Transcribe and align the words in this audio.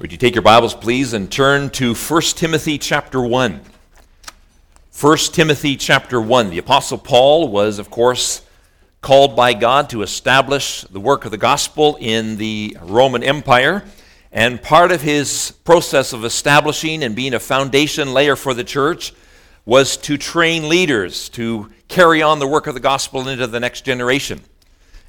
Would 0.00 0.10
you 0.10 0.18
take 0.18 0.34
your 0.34 0.42
Bibles, 0.42 0.74
please, 0.74 1.12
and 1.12 1.30
turn 1.30 1.70
to 1.70 1.94
1 1.94 2.20
Timothy 2.34 2.78
chapter 2.78 3.22
1. 3.22 3.60
1 5.00 5.16
Timothy 5.32 5.76
chapter 5.76 6.20
1. 6.20 6.50
The 6.50 6.58
Apostle 6.58 6.98
Paul 6.98 7.46
was, 7.46 7.78
of 7.78 7.90
course, 7.90 8.42
called 9.02 9.36
by 9.36 9.54
God 9.54 9.88
to 9.90 10.02
establish 10.02 10.82
the 10.82 10.98
work 10.98 11.24
of 11.24 11.30
the 11.30 11.36
gospel 11.36 11.96
in 12.00 12.38
the 12.38 12.76
Roman 12.82 13.22
Empire. 13.22 13.84
And 14.32 14.60
part 14.60 14.90
of 14.90 15.00
his 15.00 15.52
process 15.62 16.12
of 16.12 16.24
establishing 16.24 17.04
and 17.04 17.14
being 17.14 17.32
a 17.32 17.38
foundation 17.38 18.12
layer 18.12 18.34
for 18.34 18.52
the 18.52 18.64
church 18.64 19.14
was 19.64 19.96
to 19.98 20.18
train 20.18 20.68
leaders 20.68 21.28
to 21.30 21.70
carry 21.86 22.20
on 22.20 22.40
the 22.40 22.48
work 22.48 22.66
of 22.66 22.74
the 22.74 22.80
gospel 22.80 23.28
into 23.28 23.46
the 23.46 23.60
next 23.60 23.82
generation. 23.82 24.40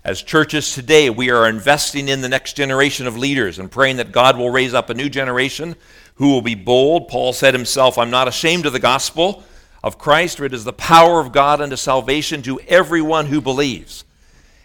As 0.06 0.22
churches 0.22 0.76
today, 0.76 1.10
we 1.10 1.32
are 1.32 1.50
investing 1.50 2.10
in 2.10 2.22
the 2.22 2.30
next 2.30 2.54
generation 2.54 3.08
of 3.08 3.18
leaders 3.18 3.58
and 3.58 3.72
praying 3.72 3.98
that 3.98 4.12
God 4.12 4.38
will 4.38 4.52
raise 4.52 4.72
up 4.72 4.92
a 4.92 4.94
new 4.94 5.10
generation 5.10 5.76
who 6.18 6.30
will 6.30 6.44
be 6.44 6.54
bold. 6.54 7.08
Paul 7.08 7.34
said 7.34 7.56
himself, 7.56 7.98
I'm 7.98 8.12
not 8.12 8.28
ashamed 8.28 8.68
of 8.68 8.74
the 8.74 8.80
gospel 8.80 9.44
of 9.84 9.98
Christ, 9.98 10.38
for 10.38 10.46
it 10.46 10.54
is 10.54 10.64
the 10.64 10.74
power 10.74 11.20
of 11.20 11.32
God 11.32 11.60
unto 11.60 11.76
salvation 11.76 12.44
to 12.44 12.60
everyone 12.68 13.26
who 13.26 13.42
believes. 13.42 14.04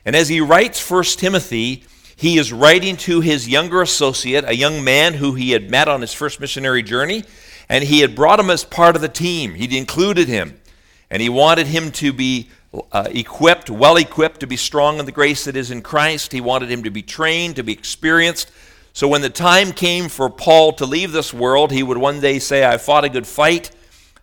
And 0.05 0.15
as 0.15 0.29
he 0.29 0.43
writes 0.43 0.91
1 0.91 1.05
Timothy, 1.05 1.85
he 2.15 2.37
is 2.37 2.53
writing 2.53 2.99
to 2.99 3.23
his 3.23 3.49
younger 3.49 3.81
associate, 3.81 4.45
a 4.47 4.55
young 4.55 4.85
man 4.85 5.15
who 5.15 5.33
he 5.33 5.53
had 5.53 5.71
met 5.71 5.89
on 5.89 6.03
his 6.03 6.13
first 6.13 6.39
missionary 6.39 6.83
journey, 6.83 7.25
and 7.67 7.83
he 7.83 8.01
had 8.01 8.15
brought 8.15 8.41
him 8.41 8.51
as 8.51 8.63
part 8.63 8.95
of 8.95 9.01
the 9.01 9.09
team. 9.09 9.55
He'd 9.55 9.73
included 9.73 10.29
him, 10.29 10.61
and 11.09 11.23
he 11.23 11.31
wanted 11.31 11.67
him 11.67 11.93
to 11.93 12.13
be 12.13 12.51
uh, 12.73 13.09
equipped, 13.11 13.69
well 13.69 13.97
equipped 13.97 14.41
to 14.41 14.47
be 14.47 14.57
strong 14.57 14.99
in 14.99 15.07
the 15.07 15.13
grace 15.13 15.45
that 15.45 15.57
is 15.57 15.71
in 15.71 15.83
Christ. 15.83 16.33
He 16.33 16.41
wanted 16.41 16.71
him 16.71 16.85
to 16.85 16.91
be 16.91 17.03
trained, 17.03 17.57
to 17.57 17.65
be 17.65 17.73
experienced. 17.73 18.51
So 18.93 19.09
when 19.09 19.23
the 19.23 19.31
time 19.31 19.73
came 19.73 20.09
for 20.09 20.31
Paul 20.31 20.73
to 20.75 20.87
leave 20.87 21.13
this 21.13 21.33
world, 21.33 21.73
he 21.73 21.83
would 21.83 21.99
one 21.99 22.21
day 22.21 22.39
say, 22.39 22.65
I 22.65 22.79
fought 22.79 23.05
a 23.05 23.09
good 23.09 23.27
fight. 23.27 23.71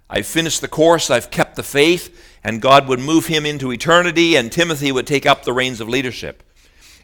I've 0.10 0.26
finished 0.26 0.62
the 0.62 0.68
course. 0.68 1.10
I've 1.10 1.32
kept 1.32 1.56
the 1.56 1.64
faith. 1.64 2.24
And 2.44 2.62
God 2.62 2.88
would 2.88 3.00
move 3.00 3.28
him 3.28 3.46
into 3.46 3.72
eternity, 3.72 4.36
and 4.36 4.52
Timothy 4.52 4.92
would 4.92 5.08
take 5.08 5.26
up 5.26 5.44
the 5.44 5.52
reins 5.52 5.82
of 5.82 5.90
leadership. 5.90 6.44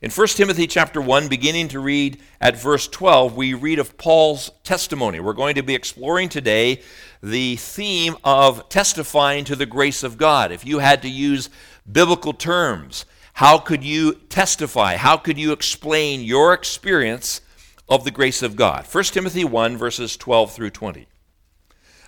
In 0.04 0.12
1 0.12 0.28
Timothy 0.28 0.68
chapter 0.68 1.02
1, 1.02 1.30
beginning 1.30 1.70
to 1.70 1.80
read 1.80 2.20
at 2.42 2.58
verse 2.58 2.90
12, 2.90 3.38
we 3.38 3.54
read 3.54 3.80
of 3.80 3.98
Paul's 3.98 4.52
testimony. 4.66 5.22
We're 5.22 5.32
going 5.32 5.56
to 5.56 5.64
be 5.64 5.76
exploring 5.76 6.28
today 6.28 6.82
the 7.22 7.56
theme 7.56 8.18
of 8.22 8.68
testifying 8.68 9.46
to 9.46 9.56
the 9.56 9.66
grace 9.66 10.04
of 10.04 10.18
God. 10.18 10.52
If 10.52 10.66
you 10.66 10.80
had 10.80 11.04
to 11.04 11.10
use 11.10 11.50
biblical 11.90 12.34
terms, 12.34 13.06
how 13.36 13.58
could 13.58 13.82
you 13.82 14.16
testify? 14.28 14.98
How 14.98 15.16
could 15.16 15.38
you 15.38 15.54
explain 15.54 16.20
your 16.20 16.54
experience 16.54 17.40
of 17.88 18.04
the 18.04 18.12
grace 18.12 18.44
of 18.44 18.58
God? 18.58 18.86
1 18.86 19.04
Timothy 19.06 19.46
1, 19.46 19.78
verses 19.78 20.18
12 20.18 20.52
through 20.52 20.72
20. 20.72 21.08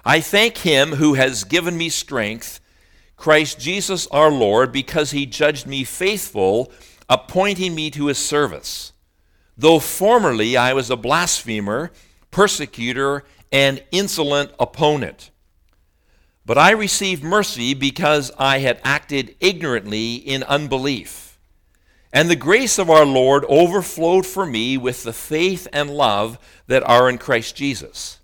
I 0.04 0.20
thank 0.20 0.58
him 0.58 0.96
who 0.96 1.14
has 1.14 1.46
given 1.46 1.78
me 1.78 1.88
strength, 1.88 2.60
Christ 3.16 3.58
Jesus 3.58 4.06
our 4.08 4.32
Lord, 4.32 4.74
because 4.74 5.12
he 5.12 5.26
judged 5.26 5.66
me 5.66 5.86
faithful, 5.86 6.74
appointing 7.10 7.76
me 7.76 7.92
to 7.92 8.08
his 8.08 8.18
service. 8.18 8.94
Though 9.58 9.80
formerly 9.80 10.58
I 10.58 10.74
was 10.74 10.90
a 10.90 10.98
blasphemer, 10.98 11.92
persecutor, 12.32 13.24
and 13.52 13.84
insolent 13.92 14.52
opponent. 14.60 15.32
But 16.46 16.58
I 16.58 16.72
received 16.72 17.24
mercy 17.24 17.74
because 17.74 18.32
I 18.38 18.60
had 18.60 18.82
acted 18.84 19.36
ignorantly 19.40 20.16
in 20.16 20.44
unbelief. 20.44 21.40
And 22.14 22.30
the 22.30 22.36
grace 22.36 22.78
of 22.78 22.90
our 22.90 23.06
Lord 23.06 23.46
overflowed 23.50 24.26
for 24.26 24.46
me 24.46 24.78
with 24.78 25.04
the 25.04 25.14
faith 25.14 25.68
and 25.74 25.90
love 25.90 26.38
that 26.68 26.84
are 26.84 27.10
in 27.10 27.18
Christ 27.18 27.56
Jesus. 27.56 28.20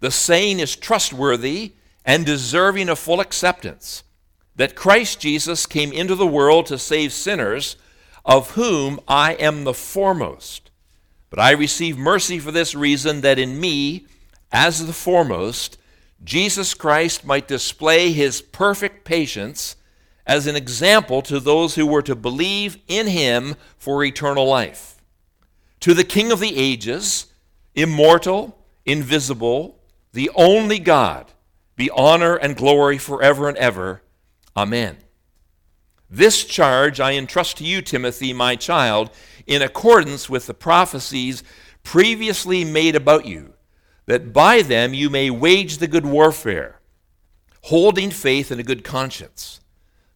The 0.00 0.10
saying 0.10 0.60
is 0.60 0.76
trustworthy 0.76 1.72
and 2.04 2.26
deserving 2.26 2.88
of 2.88 2.98
full 2.98 3.20
acceptance 3.20 4.02
that 4.56 4.76
Christ 4.76 5.20
Jesus 5.20 5.66
came 5.66 5.92
into 5.92 6.14
the 6.14 6.26
world 6.26 6.66
to 6.66 6.78
save 6.78 7.12
sinners, 7.12 7.76
of 8.24 8.52
whom 8.52 9.00
I 9.06 9.34
am 9.34 9.64
the 9.64 9.74
foremost. 9.74 10.70
But 11.30 11.38
I 11.38 11.50
receive 11.50 11.98
mercy 11.98 12.38
for 12.38 12.52
this 12.52 12.74
reason 12.74 13.20
that 13.22 13.38
in 13.38 13.60
me, 13.60 14.06
as 14.52 14.86
the 14.86 14.92
foremost, 14.92 15.78
Jesus 16.22 16.74
Christ 16.74 17.24
might 17.24 17.48
display 17.48 18.12
his 18.12 18.40
perfect 18.40 19.04
patience 19.04 19.76
as 20.26 20.46
an 20.46 20.56
example 20.56 21.20
to 21.22 21.38
those 21.38 21.74
who 21.74 21.86
were 21.86 22.02
to 22.02 22.14
believe 22.14 22.78
in 22.88 23.08
him 23.08 23.56
for 23.76 24.02
eternal 24.04 24.46
life. 24.46 25.02
To 25.80 25.92
the 25.92 26.04
King 26.04 26.32
of 26.32 26.40
the 26.40 26.56
ages, 26.56 27.26
immortal, 27.74 28.56
invisible, 28.86 29.78
the 30.12 30.30
only 30.34 30.78
God, 30.78 31.32
be 31.76 31.90
honor 31.90 32.36
and 32.36 32.56
glory 32.56 32.96
forever 32.96 33.48
and 33.48 33.58
ever. 33.58 34.02
Amen. 34.56 34.96
This 36.14 36.44
charge 36.44 37.00
I 37.00 37.14
entrust 37.14 37.56
to 37.56 37.64
you, 37.64 37.82
Timothy, 37.82 38.32
my 38.32 38.54
child, 38.54 39.10
in 39.48 39.62
accordance 39.62 40.30
with 40.30 40.46
the 40.46 40.54
prophecies 40.54 41.42
previously 41.82 42.64
made 42.64 42.94
about 42.94 43.26
you 43.26 43.54
that 44.06 44.32
by 44.32 44.62
them 44.62 44.94
you 44.94 45.10
may 45.10 45.28
wage 45.28 45.78
the 45.78 45.88
good 45.88 46.06
warfare, 46.06 46.78
holding 47.62 48.10
faith 48.10 48.52
and 48.52 48.60
a 48.60 48.64
good 48.64 48.84
conscience. 48.84 49.60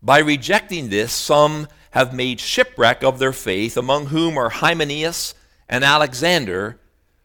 By 0.01 0.19
rejecting 0.19 0.89
this, 0.89 1.13
some 1.13 1.67
have 1.91 2.15
made 2.15 2.39
shipwreck 2.39 3.03
of 3.03 3.19
their 3.19 3.33
faith, 3.33 3.77
among 3.77 4.07
whom 4.07 4.39
are 4.39 4.51
Hymenaeus 4.51 5.35
and 5.69 5.83
Alexander, 5.83 6.79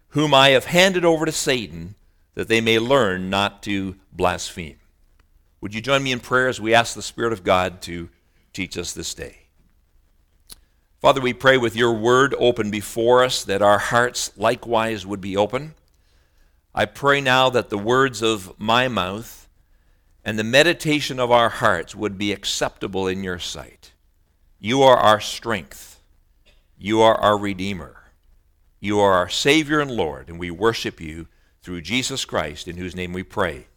whom 0.09 0.33
I 0.33 0.49
have 0.49 0.65
handed 0.65 1.05
over 1.05 1.27
to 1.27 1.31
Satan, 1.31 1.93
that 2.33 2.47
they 2.47 2.59
may 2.59 2.79
learn 2.79 3.29
not 3.29 3.61
to 3.63 3.97
blaspheme. 4.11 4.79
Would 5.61 5.75
you 5.75 5.81
join 5.81 6.01
me 6.01 6.11
in 6.11 6.19
prayer 6.19 6.47
as 6.47 6.59
we 6.59 6.73
ask 6.73 6.95
the 6.95 7.03
Spirit 7.03 7.33
of 7.33 7.43
God 7.43 7.79
to 7.83 8.09
teach 8.53 8.77
us 8.77 8.93
this 8.93 9.13
day? 9.13 9.37
Father, 11.01 11.19
we 11.19 11.33
pray 11.33 11.57
with 11.57 11.75
your 11.75 11.93
word 11.93 12.33
open 12.37 12.71
before 12.71 13.23
us 13.23 13.43
that 13.43 13.61
our 13.61 13.79
hearts 13.79 14.31
likewise 14.37 15.05
would 15.05 15.19
be 15.19 15.35
open 15.35 15.75
I 16.75 16.85
pray 16.85 17.21
now 17.21 17.49
that 17.51 17.69
the 17.69 17.77
words 17.77 18.23
of 18.23 18.59
my 18.59 18.87
mouth 18.87 19.47
and 20.25 20.39
the 20.39 20.43
meditation 20.43 21.19
of 21.19 21.29
our 21.29 21.49
hearts 21.49 21.93
would 21.93 22.17
be 22.17 22.31
acceptable 22.31 23.07
in 23.07 23.23
your 23.23 23.37
sight. 23.37 23.93
You 24.59 24.81
are 24.81 24.97
our 24.97 25.19
strength. 25.19 26.01
You 26.77 27.01
are 27.01 27.15
our 27.15 27.37
Redeemer. 27.37 27.97
You 28.79 28.99
are 28.99 29.13
our 29.13 29.29
Savior 29.29 29.79
and 29.81 29.91
Lord, 29.91 30.29
and 30.29 30.39
we 30.39 30.49
worship 30.49 30.99
you 30.99 31.27
through 31.61 31.81
Jesus 31.81 32.25
Christ, 32.25 32.67
in 32.67 32.77
whose 32.77 32.95
name 32.95 33.13
we 33.13 33.23
pray. 33.23 33.67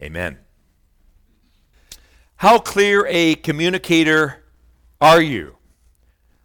Amen. 0.00 0.38
How 2.42 2.58
clear 2.58 3.06
a 3.08 3.36
communicator 3.36 4.42
are 5.00 5.22
you? 5.22 5.58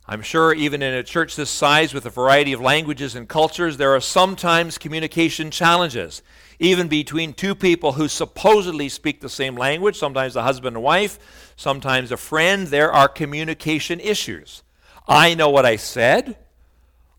I'm 0.06 0.22
sure 0.22 0.54
even 0.54 0.84
in 0.84 0.94
a 0.94 1.02
church 1.02 1.36
this 1.36 1.50
size 1.50 1.92
with 1.92 2.06
a 2.06 2.12
variety 2.12 2.54
of 2.54 2.62
languages 2.62 3.16
and 3.16 3.28
cultures, 3.28 3.78
there 3.78 3.96
are 3.96 4.00
sometimes 4.00 4.78
communication 4.78 5.50
challenges, 5.50 6.22
even 6.60 6.88
between 6.88 7.34
two 7.34 7.56
people 7.56 7.94
who 7.94 8.08
supposedly 8.08 8.90
speak 8.90 9.22
the 9.22 9.28
same 9.28 9.56
language, 9.56 9.98
sometimes 9.98 10.36
a 10.36 10.44
husband 10.44 10.76
and 10.76 10.84
wife, 10.84 11.54
sometimes 11.56 12.12
a 12.12 12.18
friend. 12.18 12.68
There 12.68 12.94
are 12.94 13.08
communication 13.08 14.00
issues. 14.00 14.62
I 15.08 15.34
know 15.34 15.50
what 15.50 15.66
I 15.66 15.78
said. 15.78 16.38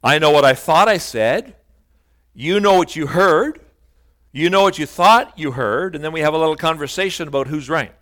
I 0.05 0.21
know 0.21 0.31
what 0.31 0.45
I 0.45 0.55
thought 0.55 0.87
I 0.87 0.99
said. 0.99 1.56
You 2.33 2.60
know 2.60 2.75
what 2.75 2.95
you 2.95 3.09
heard. 3.09 3.60
You 4.31 4.50
know 4.50 4.62
what 4.62 4.78
you 4.78 4.87
thought 4.87 5.37
you 5.37 5.50
heard. 5.50 5.97
And 5.97 6.05
then 6.05 6.12
we 6.12 6.21
have 6.21 6.33
a 6.33 6.39
little 6.39 6.55
conversation 6.55 7.27
about 7.27 7.49
who's 7.49 7.69
right. 7.69 7.93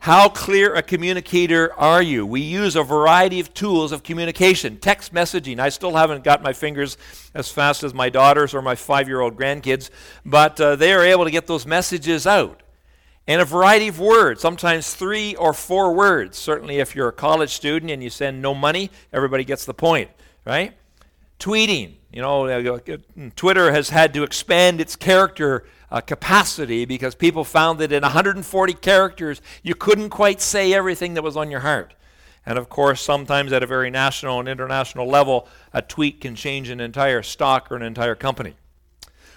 How 0.00 0.28
clear 0.28 0.74
a 0.74 0.82
communicator 0.82 1.74
are 1.74 2.00
you? 2.00 2.24
We 2.24 2.40
use 2.40 2.76
a 2.76 2.84
variety 2.84 3.40
of 3.40 3.52
tools 3.52 3.90
of 3.90 4.04
communication. 4.04 4.78
Text 4.78 5.12
messaging. 5.12 5.58
I 5.58 5.70
still 5.70 5.96
haven't 5.96 6.22
got 6.22 6.40
my 6.40 6.52
fingers 6.52 6.96
as 7.34 7.50
fast 7.50 7.82
as 7.82 7.92
my 7.92 8.08
daughters 8.08 8.54
or 8.54 8.62
my 8.62 8.76
five 8.76 9.08
year 9.08 9.20
old 9.20 9.36
grandkids, 9.36 9.90
but 10.24 10.60
uh, 10.60 10.76
they 10.76 10.92
are 10.92 11.02
able 11.02 11.24
to 11.24 11.32
get 11.32 11.48
those 11.48 11.66
messages 11.66 12.28
out. 12.28 12.62
And 13.26 13.42
a 13.42 13.44
variety 13.44 13.88
of 13.88 13.98
words, 13.98 14.40
sometimes 14.40 14.94
three 14.94 15.34
or 15.34 15.52
four 15.52 15.92
words. 15.92 16.38
Certainly, 16.38 16.78
if 16.78 16.94
you're 16.94 17.08
a 17.08 17.12
college 17.12 17.50
student 17.50 17.90
and 17.90 18.02
you 18.02 18.08
send 18.08 18.40
no 18.40 18.54
money, 18.54 18.90
everybody 19.12 19.44
gets 19.44 19.64
the 19.64 19.74
point, 19.74 20.10
right? 20.46 20.77
Tweeting. 21.38 21.94
You 22.12 22.22
know, 22.22 22.46
uh, 22.46 22.78
Twitter 23.36 23.70
has 23.72 23.90
had 23.90 24.14
to 24.14 24.22
expand 24.22 24.80
its 24.80 24.96
character 24.96 25.66
uh, 25.90 26.00
capacity 26.00 26.84
because 26.84 27.14
people 27.14 27.44
found 27.44 27.78
that 27.80 27.92
in 27.92 28.02
140 28.02 28.72
characters 28.74 29.40
you 29.62 29.74
couldn't 29.74 30.10
quite 30.10 30.40
say 30.40 30.72
everything 30.72 31.14
that 31.14 31.22
was 31.22 31.36
on 31.36 31.50
your 31.50 31.60
heart. 31.60 31.94
And 32.46 32.58
of 32.58 32.68
course, 32.68 33.02
sometimes 33.02 33.52
at 33.52 33.62
a 33.62 33.66
very 33.66 33.90
national 33.90 34.40
and 34.40 34.48
international 34.48 35.06
level, 35.06 35.46
a 35.72 35.82
tweet 35.82 36.20
can 36.20 36.34
change 36.34 36.70
an 36.70 36.80
entire 36.80 37.22
stock 37.22 37.70
or 37.70 37.76
an 37.76 37.82
entire 37.82 38.14
company. 38.14 38.54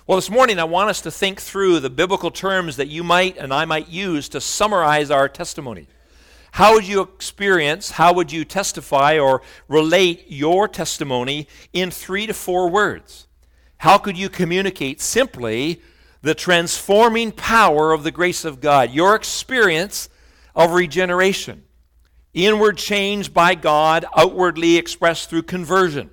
Well, 0.07 0.17
this 0.17 0.29
morning 0.29 0.59
I 0.59 0.63
want 0.63 0.89
us 0.89 1.01
to 1.01 1.11
think 1.11 1.41
through 1.41 1.79
the 1.81 1.89
biblical 1.89 2.31
terms 2.31 2.77
that 2.77 2.87
you 2.87 3.03
might 3.03 3.37
and 3.37 3.53
I 3.53 3.65
might 3.65 3.89
use 3.89 4.29
to 4.29 4.41
summarize 4.41 5.11
our 5.11 5.29
testimony. 5.29 5.87
How 6.51 6.73
would 6.73 6.85
you 6.85 7.01
experience, 7.01 7.91
how 7.91 8.13
would 8.13 8.31
you 8.31 8.43
testify 8.43 9.17
or 9.17 9.41
relate 9.67 10.25
your 10.27 10.67
testimony 10.67 11.47
in 11.71 11.91
three 11.91 12.27
to 12.27 12.33
four 12.33 12.69
words? 12.69 13.27
How 13.77 13.97
could 13.97 14.17
you 14.17 14.29
communicate 14.29 15.01
simply 15.01 15.81
the 16.21 16.35
transforming 16.35 17.31
power 17.31 17.93
of 17.93 18.03
the 18.03 18.11
grace 18.11 18.45
of 18.45 18.59
God? 18.59 18.91
Your 18.91 19.15
experience 19.15 20.09
of 20.53 20.71
regeneration, 20.71 21.63
inward 22.33 22.77
change 22.77 23.33
by 23.33 23.55
God, 23.55 24.05
outwardly 24.15 24.75
expressed 24.77 25.29
through 25.29 25.43
conversion, 25.43 26.11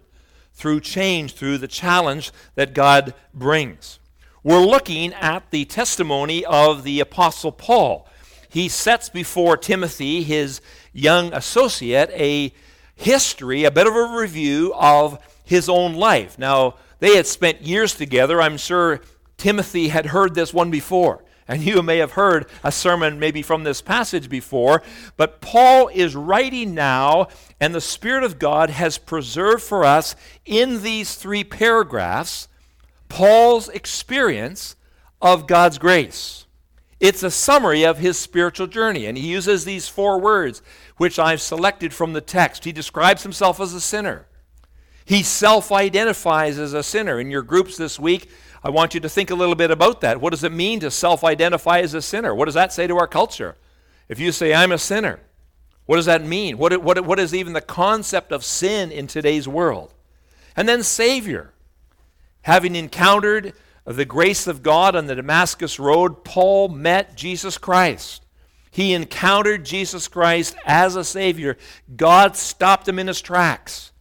through 0.55 0.81
change, 0.81 1.35
through 1.35 1.59
the 1.59 1.69
challenge 1.69 2.33
that 2.55 2.75
God 2.75 3.13
brings. 3.35 3.99
We're 4.45 4.65
looking 4.65 5.13
at 5.15 5.51
the 5.51 5.65
testimony 5.65 6.45
of 6.45 6.85
the 6.85 7.01
Apostle 7.01 7.53
Paul. 7.53 8.09
He 8.49 8.69
sets 8.69 9.09
before 9.09 9.57
Timothy, 9.57 10.23
his 10.23 10.61
young 10.93 11.33
associate, 11.33 12.11
a 12.13 12.53
history, 12.95 13.65
a 13.65 13.71
bit 13.71 13.87
of 13.87 13.95
a 13.95 14.19
review 14.19 14.73
of 14.75 15.19
his 15.45 15.69
own 15.69 15.95
life. 15.95 16.39
Now, 16.39 16.75
they 17.01 17.17
had 17.17 17.27
spent 17.27 17.63
years 17.63 17.95
together. 17.95 18.41
I'm 18.41 18.57
sure 18.57 19.01
Timothy 19.37 19.89
had 19.89 20.07
heard 20.07 20.35
this 20.35 20.53
one 20.53 20.71
before. 20.71 21.25
And 21.47 21.63
you 21.63 21.81
may 21.81 21.97
have 21.99 22.13
heard 22.13 22.47
a 22.63 22.71
sermon 22.71 23.19
maybe 23.19 23.41
from 23.41 23.65
this 23.65 23.81
passage 23.81 24.29
before. 24.29 24.83
But 25.17 25.41
Paul 25.41 25.89
is 25.89 26.15
writing 26.15 26.75
now, 26.75 27.29
and 27.59 27.75
the 27.75 27.81
Spirit 27.81 28.25
of 28.25 28.39
God 28.39 28.69
has 28.69 28.99
preserved 28.99 29.63
for 29.63 29.85
us 29.85 30.15
in 30.45 30.83
these 30.83 31.15
three 31.15 31.45
paragraphs 31.45 32.49
Paul's 33.09 33.71
experience 33.71 34.77
of 35.23 35.47
God's 35.47 35.79
grace. 35.79 36.45
It's 37.01 37.23
a 37.23 37.31
summary 37.31 37.85
of 37.85 37.99
his 37.99 38.19
spiritual 38.19 38.67
journey, 38.67 39.07
and 39.07 39.17
he 39.17 39.29
uses 39.29 39.65
these 39.65 39.89
four 39.89 40.19
words, 40.19 40.63
which 40.97 41.19
I've 41.19 41.41
selected 41.41 41.95
from 41.95 42.13
the 42.13 42.21
text. 42.21 42.65
He 42.65 42.73
describes 42.73 43.23
himself 43.23 43.61
as 43.61 43.73
a 43.73 43.81
sinner. 43.81 44.27
He 45.05 45.23
self 45.23 45.71
identifies 45.71 46.59
as 46.59 46.75
a 46.75 46.83
sinner. 46.83 47.21
In 47.21 47.31
your 47.31 47.43
groups 47.43 47.77
this 47.77 48.01
week, 48.01 48.29
I 48.65 48.71
want 48.71 48.95
you 48.95 49.01
to 49.01 49.09
think 49.09 49.31
a 49.31 49.37
little 49.37 49.55
bit 49.55 49.71
about 49.71 50.01
that. 50.01 50.21
What 50.21 50.31
does 50.31 50.43
it 50.43 50.53
mean 50.53 50.81
to 50.81 50.91
self 50.91 51.23
identify 51.23 51.79
as 51.81 51.95
a 51.95 52.03
sinner? 52.03 52.35
What 52.35 52.47
does 52.47 52.55
that 52.55 52.73
say 52.73 52.87
to 52.89 52.97
our 52.99 53.07
culture? 53.07 53.57
If 54.09 54.19
you 54.19 54.33
say, 54.33 54.53
I'm 54.53 54.73
a 54.73 54.79
sinner, 54.79 55.21
what 55.87 55.97
does 55.97 56.07
that 56.07 56.25
mean? 56.25 56.59
What, 56.59 56.83
what, 56.83 57.05
what 57.05 57.21
is 57.21 57.35
even 57.35 57.53
the 57.53 57.61
concept 57.61 58.33
of 58.33 58.45
sin 58.45 58.91
in 58.91 59.07
today's 59.07 59.47
world? 59.47 59.95
And 60.57 60.69
then, 60.69 60.83
Savior. 60.83 61.53
Having 62.43 62.77
encountered 62.77 63.53
the 63.97 64.05
grace 64.05 64.47
of 64.47 64.63
God 64.63 64.95
on 64.95 65.07
the 65.07 65.15
Damascus 65.15 65.79
Road, 65.79 66.25
Paul 66.25 66.69
met 66.69 67.17
Jesus 67.17 67.57
Christ. 67.57 68.25
He 68.71 68.93
encountered 68.93 69.65
Jesus 69.65 70.09
Christ 70.09 70.57
as 70.67 70.95
a 70.95 71.05
Savior. 71.05 71.57
God 71.97 72.37
stopped 72.37 72.87
him 72.87 72.99
in 72.99 73.07
his 73.07 73.21
tracks 73.21 73.93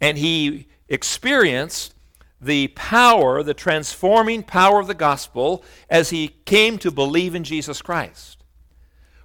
and 0.00 0.18
he 0.18 0.66
experienced 0.88 1.94
the 2.40 2.68
power, 2.68 3.42
the 3.44 3.54
transforming 3.54 4.42
power 4.42 4.80
of 4.80 4.88
the 4.88 4.94
gospel 4.94 5.64
as 5.88 6.10
he 6.10 6.28
came 6.44 6.76
to 6.78 6.90
believe 6.90 7.36
in 7.36 7.44
Jesus 7.44 7.80
Christ. 7.80 8.42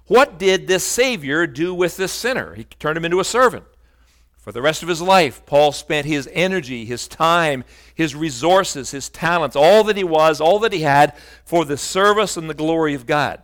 What 0.06 0.38
did 0.38 0.68
this 0.68 0.84
Savior 0.84 1.46
do 1.46 1.74
with 1.74 1.96
this 1.96 2.12
sinner? 2.12 2.54
He 2.54 2.64
turned 2.64 2.96
him 2.96 3.04
into 3.04 3.20
a 3.20 3.24
servant. 3.24 3.64
For 4.48 4.52
the 4.52 4.62
rest 4.62 4.82
of 4.82 4.88
his 4.88 5.02
life, 5.02 5.44
Paul 5.44 5.72
spent 5.72 6.06
his 6.06 6.26
energy, 6.32 6.86
his 6.86 7.06
time, 7.06 7.64
his 7.94 8.14
resources, 8.14 8.92
his 8.92 9.10
talents, 9.10 9.54
all 9.54 9.84
that 9.84 9.98
he 9.98 10.04
was, 10.04 10.40
all 10.40 10.58
that 10.60 10.72
he 10.72 10.80
had, 10.80 11.14
for 11.44 11.66
the 11.66 11.76
service 11.76 12.34
and 12.34 12.48
the 12.48 12.54
glory 12.54 12.94
of 12.94 13.04
God. 13.04 13.42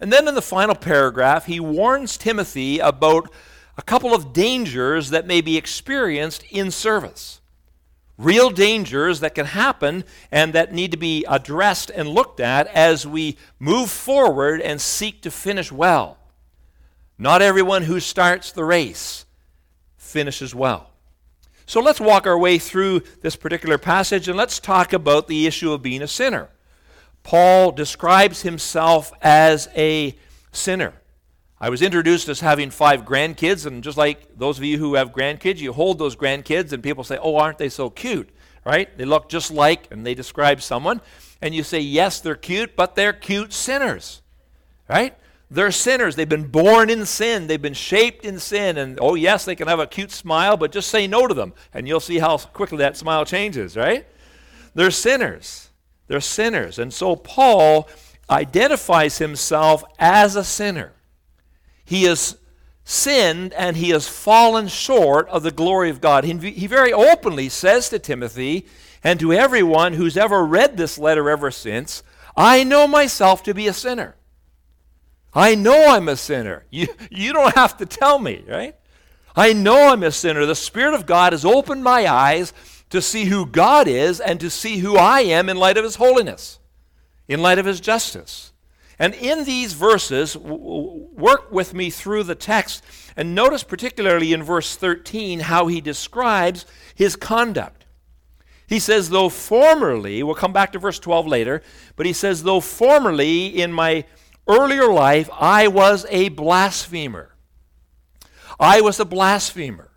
And 0.00 0.12
then 0.12 0.26
in 0.26 0.34
the 0.34 0.42
final 0.42 0.74
paragraph, 0.74 1.46
he 1.46 1.60
warns 1.60 2.16
Timothy 2.16 2.80
about 2.80 3.32
a 3.78 3.82
couple 3.82 4.12
of 4.12 4.32
dangers 4.32 5.10
that 5.10 5.28
may 5.28 5.40
be 5.40 5.56
experienced 5.56 6.42
in 6.50 6.72
service. 6.72 7.40
Real 8.18 8.50
dangers 8.50 9.20
that 9.20 9.36
can 9.36 9.46
happen 9.46 10.02
and 10.32 10.52
that 10.52 10.74
need 10.74 10.90
to 10.90 10.98
be 10.98 11.24
addressed 11.28 11.90
and 11.90 12.08
looked 12.08 12.40
at 12.40 12.66
as 12.66 13.06
we 13.06 13.36
move 13.60 13.88
forward 13.88 14.60
and 14.62 14.80
seek 14.80 15.22
to 15.22 15.30
finish 15.30 15.70
well. 15.70 16.18
Not 17.18 17.40
everyone 17.40 17.84
who 17.84 18.00
starts 18.00 18.50
the 18.50 18.64
race 18.64 19.26
finishes 20.12 20.54
well. 20.54 20.90
So 21.66 21.80
let's 21.80 22.00
walk 22.00 22.26
our 22.26 22.38
way 22.38 22.58
through 22.58 23.02
this 23.22 23.34
particular 23.34 23.78
passage 23.78 24.28
and 24.28 24.36
let's 24.36 24.58
talk 24.60 24.92
about 24.92 25.26
the 25.26 25.46
issue 25.46 25.72
of 25.72 25.82
being 25.82 26.02
a 26.02 26.08
sinner. 26.08 26.50
Paul 27.22 27.72
describes 27.72 28.42
himself 28.42 29.12
as 29.22 29.68
a 29.74 30.16
sinner. 30.52 30.94
I 31.60 31.70
was 31.70 31.80
introduced 31.80 32.28
as 32.28 32.40
having 32.40 32.70
five 32.70 33.04
grandkids, 33.04 33.66
and 33.66 33.84
just 33.84 33.96
like 33.96 34.36
those 34.36 34.58
of 34.58 34.64
you 34.64 34.78
who 34.78 34.94
have 34.94 35.12
grandkids, 35.12 35.58
you 35.58 35.72
hold 35.72 35.96
those 35.98 36.16
grandkids, 36.16 36.72
and 36.72 36.82
people 36.82 37.04
say, 37.04 37.18
Oh, 37.22 37.36
aren't 37.36 37.58
they 37.58 37.68
so 37.68 37.88
cute? 37.88 38.28
Right? 38.64 38.96
They 38.98 39.04
look 39.04 39.28
just 39.28 39.52
like, 39.52 39.86
and 39.92 40.04
they 40.04 40.14
describe 40.14 40.60
someone. 40.60 41.00
And 41.40 41.54
you 41.54 41.62
say, 41.62 41.78
Yes, 41.78 42.20
they're 42.20 42.34
cute, 42.34 42.74
but 42.74 42.96
they're 42.96 43.12
cute 43.12 43.52
sinners. 43.52 44.22
Right? 44.88 45.16
They're 45.52 45.70
sinners. 45.70 46.16
They've 46.16 46.26
been 46.26 46.48
born 46.48 46.88
in 46.88 47.04
sin. 47.04 47.46
They've 47.46 47.60
been 47.60 47.74
shaped 47.74 48.24
in 48.24 48.38
sin. 48.38 48.78
And 48.78 48.98
oh, 49.02 49.14
yes, 49.14 49.44
they 49.44 49.54
can 49.54 49.68
have 49.68 49.80
a 49.80 49.86
cute 49.86 50.10
smile, 50.10 50.56
but 50.56 50.72
just 50.72 50.88
say 50.88 51.06
no 51.06 51.26
to 51.26 51.34
them, 51.34 51.52
and 51.74 51.86
you'll 51.86 52.00
see 52.00 52.18
how 52.18 52.38
quickly 52.38 52.78
that 52.78 52.96
smile 52.96 53.26
changes, 53.26 53.76
right? 53.76 54.06
They're 54.74 54.90
sinners. 54.90 55.68
They're 56.06 56.20
sinners. 56.20 56.78
And 56.78 56.92
so 56.92 57.16
Paul 57.16 57.86
identifies 58.30 59.18
himself 59.18 59.84
as 59.98 60.36
a 60.36 60.44
sinner. 60.44 60.92
He 61.84 62.04
has 62.04 62.38
sinned 62.84 63.52
and 63.52 63.76
he 63.76 63.90
has 63.90 64.08
fallen 64.08 64.68
short 64.68 65.28
of 65.28 65.42
the 65.42 65.50
glory 65.50 65.90
of 65.90 66.00
God. 66.00 66.24
He, 66.24 66.66
very 66.66 66.94
openly 66.94 67.50
says 67.50 67.90
to 67.90 67.98
Timothy 67.98 68.66
and 69.04 69.20
to 69.20 69.34
everyone 69.34 69.92
who's 69.92 70.16
ever 70.16 70.46
read 70.46 70.78
this 70.78 70.96
letter 70.96 71.28
ever 71.28 71.50
since, 71.50 72.02
I 72.34 72.64
know 72.64 72.86
myself 72.86 73.42
to 73.42 73.52
be 73.52 73.68
a 73.68 73.74
sinner. 73.74 74.16
I 75.34 75.54
know 75.54 75.90
I'm 75.90 76.08
a 76.08 76.16
sinner. 76.16 76.66
You, 76.70 76.88
you 77.10 77.32
don't 77.32 77.54
have 77.54 77.76
to 77.78 77.86
tell 77.86 78.18
me, 78.18 78.44
right? 78.48 78.74
I 79.34 79.52
know 79.52 79.88
I'm 79.88 80.02
a 80.02 80.10
sinner. 80.10 80.44
The 80.44 80.54
Spirit 80.54 80.94
of 80.94 81.06
God 81.06 81.32
has 81.32 81.44
opened 81.44 81.82
my 81.82 82.06
eyes 82.06 82.52
to 82.90 83.00
see 83.00 83.24
who 83.24 83.46
God 83.46 83.88
is 83.88 84.20
and 84.20 84.38
to 84.40 84.50
see 84.50 84.78
who 84.78 84.96
I 84.96 85.20
am 85.20 85.48
in 85.48 85.56
light 85.56 85.78
of 85.78 85.84
His 85.84 85.96
holiness, 85.96 86.58
in 87.28 87.40
light 87.40 87.58
of 87.58 87.66
His 87.66 87.80
justice. 87.80 88.52
And 88.98 89.14
in 89.14 89.44
these 89.44 89.72
verses, 89.72 90.36
work 90.36 91.50
with 91.50 91.74
me 91.74 91.90
through 91.90 92.24
the 92.24 92.34
text 92.34 92.84
and 93.16 93.34
notice 93.34 93.64
particularly 93.64 94.32
in 94.32 94.42
verse 94.42 94.76
13 94.76 95.40
how 95.40 95.66
he 95.66 95.80
describes 95.80 96.66
his 96.94 97.16
conduct. 97.16 97.84
He 98.66 98.78
says, 98.78 99.10
though 99.10 99.28
formerly, 99.28 100.22
we'll 100.22 100.34
come 100.34 100.52
back 100.52 100.72
to 100.72 100.78
verse 100.78 100.98
12 100.98 101.26
later, 101.26 101.62
but 101.96 102.06
he 102.06 102.12
says, 102.12 102.42
though 102.42 102.60
formerly 102.60 103.46
in 103.46 103.72
my 103.72 104.04
earlier 104.46 104.88
life 104.92 105.28
I 105.32 105.68
was 105.68 106.06
a 106.08 106.28
blasphemer. 106.30 107.30
I 108.58 108.80
was 108.80 109.00
a 109.00 109.04
blasphemer. 109.04 109.90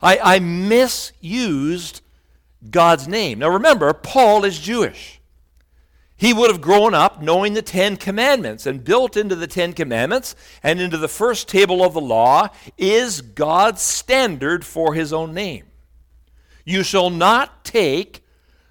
I, 0.00 0.18
I 0.18 0.38
misused 0.38 2.00
God's 2.70 3.08
name. 3.08 3.40
Now 3.40 3.48
remember, 3.48 3.92
Paul 3.92 4.44
is 4.44 4.58
Jewish. 4.58 5.20
He 6.16 6.32
would 6.32 6.50
have 6.50 6.60
grown 6.60 6.94
up 6.94 7.22
knowing 7.22 7.54
the 7.54 7.62
Ten 7.62 7.96
Commandments, 7.96 8.66
and 8.66 8.82
built 8.82 9.16
into 9.16 9.36
the 9.36 9.46
Ten 9.46 9.72
Commandments 9.72 10.34
and 10.64 10.80
into 10.80 10.98
the 10.98 11.06
first 11.06 11.48
table 11.48 11.84
of 11.84 11.94
the 11.94 12.00
law 12.00 12.48
is 12.76 13.20
God's 13.20 13.82
standard 13.82 14.66
for 14.66 14.94
his 14.94 15.12
own 15.12 15.32
name. 15.32 15.66
You 16.64 16.82
shall 16.82 17.08
not 17.08 17.64
take 17.64 18.24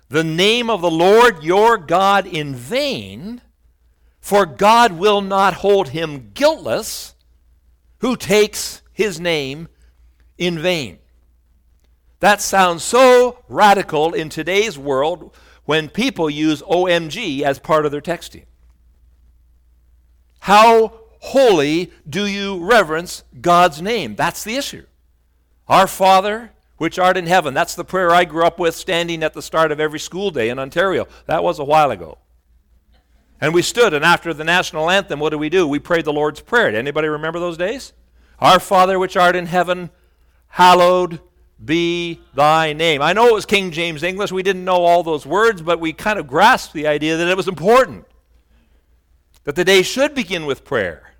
the 0.09 0.25
name 0.25 0.69
of 0.69 0.81
the 0.81 0.91
Lord 0.91 1.41
your 1.41 1.77
God 1.77 2.27
in 2.27 2.53
vain, 2.53 3.41
for 4.27 4.45
God 4.45 4.91
will 4.91 5.21
not 5.21 5.53
hold 5.53 5.87
him 5.87 6.31
guiltless 6.33 7.15
who 7.99 8.17
takes 8.17 8.81
his 8.91 9.21
name 9.21 9.69
in 10.37 10.59
vain. 10.59 10.99
That 12.19 12.41
sounds 12.41 12.83
so 12.83 13.41
radical 13.47 14.13
in 14.13 14.27
today's 14.27 14.77
world 14.77 15.33
when 15.63 15.87
people 15.87 16.29
use 16.29 16.61
OMG 16.63 17.43
as 17.43 17.57
part 17.57 17.85
of 17.85 17.93
their 17.93 18.01
texting. 18.01 18.43
How 20.39 20.99
holy 21.21 21.93
do 22.05 22.25
you 22.25 22.65
reverence 22.65 23.23
God's 23.39 23.81
name? 23.81 24.17
That's 24.17 24.43
the 24.43 24.57
issue. 24.57 24.87
Our 25.69 25.87
Father, 25.87 26.51
which 26.75 26.99
art 26.99 27.15
in 27.15 27.27
heaven. 27.27 27.53
That's 27.53 27.75
the 27.75 27.85
prayer 27.85 28.11
I 28.11 28.25
grew 28.25 28.45
up 28.45 28.59
with 28.59 28.75
standing 28.75 29.23
at 29.23 29.33
the 29.33 29.41
start 29.41 29.71
of 29.71 29.79
every 29.79 29.99
school 29.99 30.31
day 30.31 30.49
in 30.49 30.59
Ontario. 30.59 31.07
That 31.27 31.45
was 31.45 31.59
a 31.59 31.63
while 31.63 31.91
ago. 31.91 32.17
And 33.39 33.53
we 33.53 33.61
stood, 33.61 33.93
and 33.93 34.03
after 34.03 34.33
the 34.33 34.43
national 34.43 34.89
anthem, 34.89 35.19
what 35.19 35.29
did 35.29 35.37
we 35.37 35.49
do? 35.49 35.67
We 35.67 35.79
prayed 35.79 36.05
the 36.05 36.13
Lord's 36.13 36.41
Prayer. 36.41 36.71
Did 36.71 36.79
anybody 36.79 37.07
remember 37.07 37.39
those 37.39 37.57
days? 37.57 37.93
Our 38.39 38.59
Father, 38.59 38.97
which 38.97 39.15
art 39.15 39.35
in 39.35 39.45
heaven, 39.45 39.91
hallowed 40.47 41.19
be 41.63 42.19
thy 42.33 42.73
name. 42.73 43.01
I 43.01 43.13
know 43.13 43.27
it 43.27 43.33
was 43.33 43.45
King 43.45 43.71
James 43.71 44.03
English. 44.03 44.31
We 44.31 44.43
didn't 44.43 44.65
know 44.65 44.83
all 44.83 45.03
those 45.03 45.25
words, 45.25 45.61
but 45.61 45.79
we 45.79 45.93
kind 45.93 46.19
of 46.19 46.27
grasped 46.27 46.73
the 46.73 46.87
idea 46.87 47.17
that 47.17 47.27
it 47.27 47.37
was 47.37 47.47
important. 47.47 48.05
That 49.43 49.55
the 49.55 49.65
day 49.65 49.81
should 49.81 50.13
begin 50.13 50.45
with 50.45 50.65
prayer. 50.65 51.13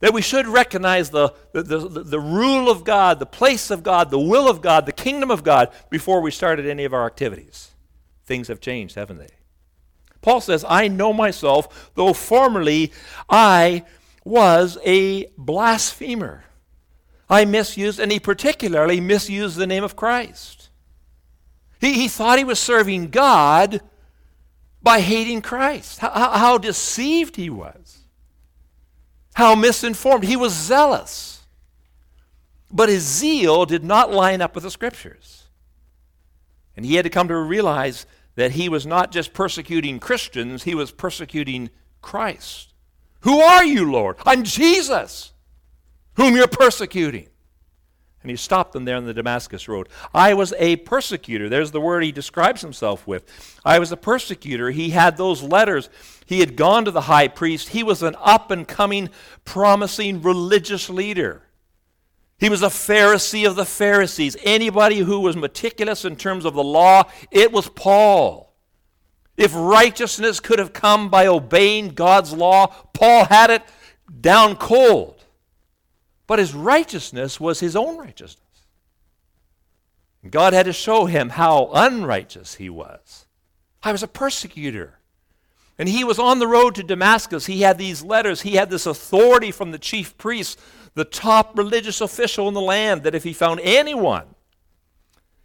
That 0.00 0.14
we 0.14 0.22
should 0.22 0.46
recognize 0.46 1.10
the, 1.10 1.34
the, 1.52 1.62
the, 1.62 1.78
the, 2.04 2.20
rule 2.20 2.70
of 2.70 2.84
God, 2.84 3.18
the 3.18 3.26
place 3.26 3.70
of 3.70 3.82
God, 3.82 4.10
the 4.10 4.18
will 4.18 4.48
of 4.48 4.62
God, 4.62 4.86
the 4.86 4.92
kingdom 4.92 5.30
of 5.30 5.42
God 5.42 5.70
before 5.90 6.20
we 6.20 6.30
started 6.30 6.66
any 6.66 6.84
of 6.84 6.94
our 6.94 7.04
activities. 7.04 7.72
Things 8.24 8.46
have 8.46 8.60
changed, 8.60 8.94
haven't 8.94 9.18
they? 9.18 9.37
Paul 10.20 10.40
says, 10.40 10.64
I 10.68 10.88
know 10.88 11.12
myself, 11.12 11.90
though 11.94 12.12
formerly 12.12 12.92
I 13.28 13.84
was 14.24 14.78
a 14.84 15.26
blasphemer. 15.36 16.44
I 17.30 17.44
misused, 17.44 18.00
and 18.00 18.10
he 18.10 18.18
particularly 18.18 19.00
misused 19.00 19.56
the 19.56 19.66
name 19.66 19.84
of 19.84 19.96
Christ. 19.96 20.70
He, 21.80 21.94
he 21.94 22.08
thought 22.08 22.38
he 22.38 22.44
was 22.44 22.58
serving 22.58 23.10
God 23.10 23.80
by 24.82 25.00
hating 25.00 25.42
Christ. 25.42 25.98
How, 25.98 26.10
how 26.10 26.58
deceived 26.58 27.36
he 27.36 27.50
was. 27.50 27.98
How 29.34 29.54
misinformed. 29.54 30.24
He 30.24 30.36
was 30.36 30.52
zealous. 30.52 31.42
But 32.70 32.88
his 32.88 33.02
zeal 33.02 33.66
did 33.66 33.84
not 33.84 34.12
line 34.12 34.42
up 34.42 34.54
with 34.54 34.64
the 34.64 34.70
scriptures. 34.70 35.44
And 36.76 36.84
he 36.84 36.94
had 36.94 37.04
to 37.04 37.10
come 37.10 37.28
to 37.28 37.36
realize 37.36 38.06
that 38.38 38.52
he 38.52 38.68
was 38.68 38.86
not 38.86 39.10
just 39.10 39.32
persecuting 39.32 39.98
Christians, 39.98 40.62
he 40.62 40.72
was 40.72 40.92
persecuting 40.92 41.70
Christ. 42.00 42.72
Who 43.22 43.40
are 43.40 43.64
you, 43.64 43.90
Lord? 43.90 44.14
I'm 44.24 44.44
Jesus, 44.44 45.32
whom 46.14 46.36
you're 46.36 46.46
persecuting. 46.46 47.26
And 48.22 48.30
he 48.30 48.36
stopped 48.36 48.74
them 48.74 48.84
there 48.84 48.94
on 48.94 49.06
the 49.06 49.12
Damascus 49.12 49.66
Road. 49.66 49.88
I 50.14 50.34
was 50.34 50.54
a 50.56 50.76
persecutor. 50.76 51.48
There's 51.48 51.72
the 51.72 51.80
word 51.80 52.04
he 52.04 52.12
describes 52.12 52.60
himself 52.60 53.08
with. 53.08 53.24
I 53.64 53.80
was 53.80 53.90
a 53.90 53.96
persecutor. 53.96 54.70
He 54.70 54.90
had 54.90 55.16
those 55.16 55.42
letters. 55.42 55.90
He 56.24 56.38
had 56.38 56.54
gone 56.54 56.84
to 56.84 56.92
the 56.92 57.02
high 57.02 57.26
priest. 57.26 57.70
He 57.70 57.82
was 57.82 58.04
an 58.04 58.14
up 58.20 58.52
and 58.52 58.68
coming, 58.68 59.10
promising 59.44 60.22
religious 60.22 60.88
leader. 60.88 61.42
He 62.38 62.48
was 62.48 62.62
a 62.62 62.66
Pharisee 62.66 63.46
of 63.46 63.56
the 63.56 63.64
Pharisees. 63.64 64.36
Anybody 64.44 64.98
who 64.98 65.20
was 65.20 65.36
meticulous 65.36 66.04
in 66.04 66.16
terms 66.16 66.44
of 66.44 66.54
the 66.54 66.62
law, 66.62 67.04
it 67.30 67.50
was 67.50 67.68
Paul. 67.68 68.54
If 69.36 69.52
righteousness 69.54 70.40
could 70.40 70.58
have 70.58 70.72
come 70.72 71.08
by 71.08 71.26
obeying 71.26 71.90
God's 71.90 72.32
law, 72.32 72.68
Paul 72.92 73.24
had 73.24 73.50
it 73.50 73.62
down 74.20 74.56
cold. 74.56 75.24
But 76.26 76.38
his 76.38 76.54
righteousness 76.54 77.40
was 77.40 77.60
his 77.60 77.74
own 77.74 77.96
righteousness. 77.96 78.44
God 80.28 80.52
had 80.52 80.66
to 80.66 80.72
show 80.72 81.06
him 81.06 81.30
how 81.30 81.70
unrighteous 81.72 82.56
he 82.56 82.68
was. 82.68 83.26
I 83.82 83.92
was 83.92 84.02
a 84.02 84.08
persecutor. 84.08 84.98
And 85.78 85.88
he 85.88 86.02
was 86.02 86.18
on 86.18 86.40
the 86.40 86.48
road 86.48 86.74
to 86.74 86.82
Damascus. 86.82 87.46
He 87.46 87.62
had 87.62 87.78
these 87.78 88.02
letters. 88.02 88.42
He 88.42 88.56
had 88.56 88.68
this 88.68 88.86
authority 88.86 89.52
from 89.52 89.70
the 89.70 89.78
chief 89.78 90.18
priest, 90.18 90.58
the 90.98 91.04
top 91.04 91.56
religious 91.56 92.00
official 92.00 92.48
in 92.48 92.54
the 92.54 92.60
land, 92.60 93.04
that 93.04 93.14
if 93.14 93.24
he 93.24 93.32
found 93.32 93.60
anyone, 93.60 94.34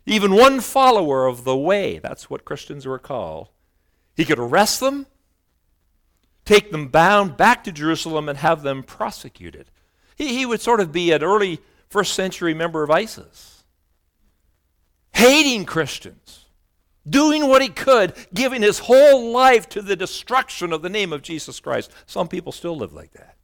even 0.06 0.34
one 0.34 0.60
follower 0.60 1.28
of 1.28 1.44
the 1.44 1.56
way, 1.56 2.00
that's 2.00 2.30
what 2.30 2.44
Christians 2.44 2.86
were 2.86 3.00
called, 3.00 3.50
he 4.16 4.26
could 4.26 4.40
arrest 4.40 4.80
them, 4.80 5.06
take 6.44 6.72
them 6.72 6.88
bound 6.90 7.38
back 7.38 7.64
to 7.64 7.72
Jerusalem, 7.72 8.28
and 8.28 8.40
have 8.40 8.64
them 8.64 8.84
prosecuted. 8.84 9.68
He, 10.16 10.38
he 10.38 10.46
would 10.46 10.60
sort 10.60 10.80
of 10.82 10.92
be 10.92 11.12
an 11.12 11.24
early 11.24 11.60
first 11.88 12.14
century 12.14 12.54
member 12.54 12.84
of 12.84 12.92
ISIS, 12.92 13.64
hating 15.14 15.66
Christians, 15.66 16.46
doing 17.08 17.48
what 17.48 17.62
he 17.62 17.70
could, 17.70 18.14
giving 18.34 18.62
his 18.62 18.80
whole 18.80 19.32
life 19.32 19.70
to 19.70 19.82
the 19.82 19.96
destruction 19.96 20.74
of 20.74 20.82
the 20.82 20.90
name 20.90 21.14
of 21.14 21.22
Jesus 21.22 21.60
Christ. 21.60 21.92
Some 22.08 22.28
people 22.28 22.52
still 22.52 22.76
live 22.76 22.94
like 22.94 23.12
that. 23.12 23.38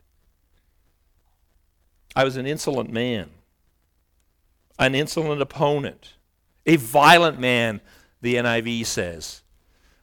I 2.15 2.23
was 2.23 2.37
an 2.37 2.45
insolent 2.45 2.91
man, 2.91 3.29
an 4.77 4.95
insolent 4.95 5.41
opponent, 5.41 6.13
a 6.65 6.75
violent 6.75 7.39
man, 7.39 7.81
the 8.21 8.35
NIV 8.35 8.85
says. 8.85 9.43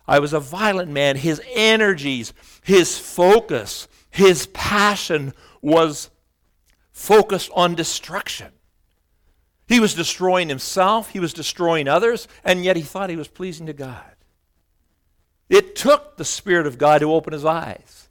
I 0.08 0.20
was 0.20 0.32
a 0.32 0.40
violent 0.40 0.90
man. 0.90 1.16
His 1.16 1.42
energies, 1.52 2.32
his 2.62 2.98
focus, 2.98 3.88
his 4.10 4.46
passion 4.48 5.32
was 5.60 6.10
focused 6.92 7.50
on 7.54 7.75
destruction. 7.75 8.52
He 9.66 9.80
was 9.80 9.94
destroying 9.94 10.48
himself, 10.48 11.10
he 11.10 11.18
was 11.18 11.32
destroying 11.32 11.88
others, 11.88 12.28
and 12.44 12.64
yet 12.64 12.76
he 12.76 12.82
thought 12.82 13.10
he 13.10 13.16
was 13.16 13.28
pleasing 13.28 13.66
to 13.66 13.72
God. 13.72 14.14
It 15.48 15.75
took 15.75 16.16
the 16.16 16.25
Spirit 16.25 16.66
of 16.66 16.78
God 16.78 17.00
to 17.00 17.12
open 17.12 17.32
his 17.32 17.44
eyes. 17.44 18.05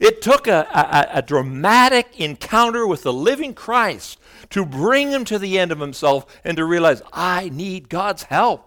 It 0.00 0.22
took 0.22 0.48
a, 0.48 0.66
a, 0.72 1.18
a, 1.18 1.22
dramatic 1.22 2.18
encounter 2.18 2.86
with 2.86 3.02
the 3.02 3.12
living 3.12 3.52
Christ 3.52 4.18
to 4.48 4.64
bring 4.64 5.10
him 5.10 5.26
to 5.26 5.38
the 5.38 5.58
end 5.58 5.70
of 5.70 5.78
himself 5.78 6.24
and 6.42 6.56
to 6.56 6.64
realize, 6.64 7.02
I 7.12 7.50
need 7.50 7.90
God's 7.90 8.22
help. 8.22 8.66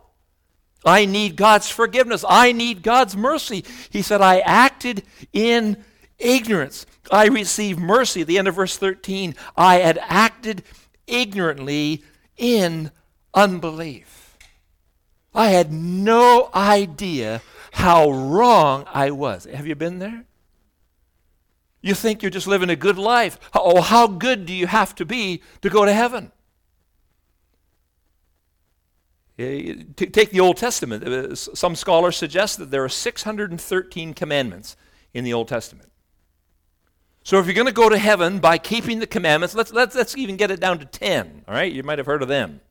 I 0.86 1.06
need 1.06 1.36
God's 1.36 1.70
forgiveness. 1.70 2.24
I 2.28 2.52
need 2.52 2.84
God's 2.84 3.18
mercy. 3.18 3.66
He 3.90 4.04
said, 4.04 4.22
I 4.22 4.40
acted 4.42 5.04
in 5.34 5.84
ignorance. 6.20 6.86
I 7.12 7.28
received 7.28 7.80
mercy. 7.80 8.22
At 8.22 8.28
the 8.28 8.38
end 8.38 8.48
of 8.48 8.56
verse 8.56 8.78
13, 8.78 9.34
I 9.58 9.78
had 9.78 9.98
acted 10.04 10.64
ignorantly 11.08 12.04
in 12.38 12.92
unbelief. 13.34 14.38
I 15.34 15.48
had 15.48 15.74
no 15.74 16.52
idea 16.54 17.42
how 17.72 18.12
wrong 18.12 18.86
I 18.94 19.10
was. 19.10 19.46
Have 19.46 19.66
you 19.66 19.74
been 19.74 19.98
there? 19.98 20.26
You 21.84 21.94
think 21.94 22.24
you're 22.24 22.32
just 22.32 22.48
living 22.48 22.70
a 22.70 22.78
good 22.78 22.98
life. 22.98 23.38
Oh, 23.54 23.82
how 23.82 24.08
good 24.08 24.46
do 24.46 24.54
you 24.54 24.68
have 24.68 24.96
to 24.96 25.06
be 25.06 25.44
to 25.62 25.70
go 25.70 25.84
to 25.84 25.94
heaven? 25.94 26.32
Take 29.38 30.32
the 30.32 30.40
Old 30.40 30.56
Testament. 30.56 31.04
Uh, 31.04 31.36
some 31.36 31.76
scholars 31.76 32.16
suggest 32.16 32.58
that 32.60 32.72
there 32.72 32.86
are 32.86 32.90
613 32.90 34.14
commandments 34.14 34.78
in 35.14 35.26
the 35.26 35.34
Old 35.34 35.50
Testament. 35.50 35.92
So 37.24 37.38
if 37.40 37.46
you're 37.46 37.56
going 37.56 37.68
to 37.68 37.74
go 37.74 37.90
to 37.90 37.98
heaven 37.98 38.40
by 38.40 38.58
keeping 38.58 39.00
the 39.00 39.08
commandments, 39.08 39.54
let's, 39.54 39.74
let's, 39.74 39.94
let's 39.94 40.16
even 40.18 40.38
get 40.38 40.52
it 40.52 40.62
down 40.62 40.80
to 40.80 40.86
10, 40.86 41.44
all 41.48 41.54
right? 41.54 41.72
You 41.72 41.84
might 41.84 41.98
have 41.98 42.08
heard 42.08 42.22
of 42.22 42.30
them. 42.30 42.62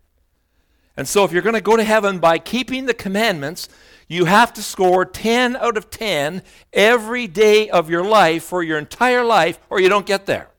And 0.96 1.08
so 1.08 1.25
if 1.25 1.32
you're 1.32 1.42
going 1.42 1.54
to 1.54 1.61
go 1.61 1.76
to 1.76 1.84
heaven 1.84 2.18
by 2.18 2.38
keeping 2.38 2.87
the 2.87 2.94
commandments, 2.94 3.68
you 4.08 4.26
have 4.26 4.52
to 4.54 4.62
score 4.62 5.04
10 5.04 5.56
out 5.56 5.76
of 5.76 5.88
10 5.90 6.42
every 6.72 7.26
day 7.26 7.70
of 7.70 7.88
your 7.88 8.04
life 8.04 8.44
for 8.44 8.62
your 8.62 8.78
entire 8.78 9.25
life, 9.25 9.58
or 9.70 9.80
you 9.80 9.88
don't 9.88 10.06
get 10.06 10.26
there. 10.26 10.50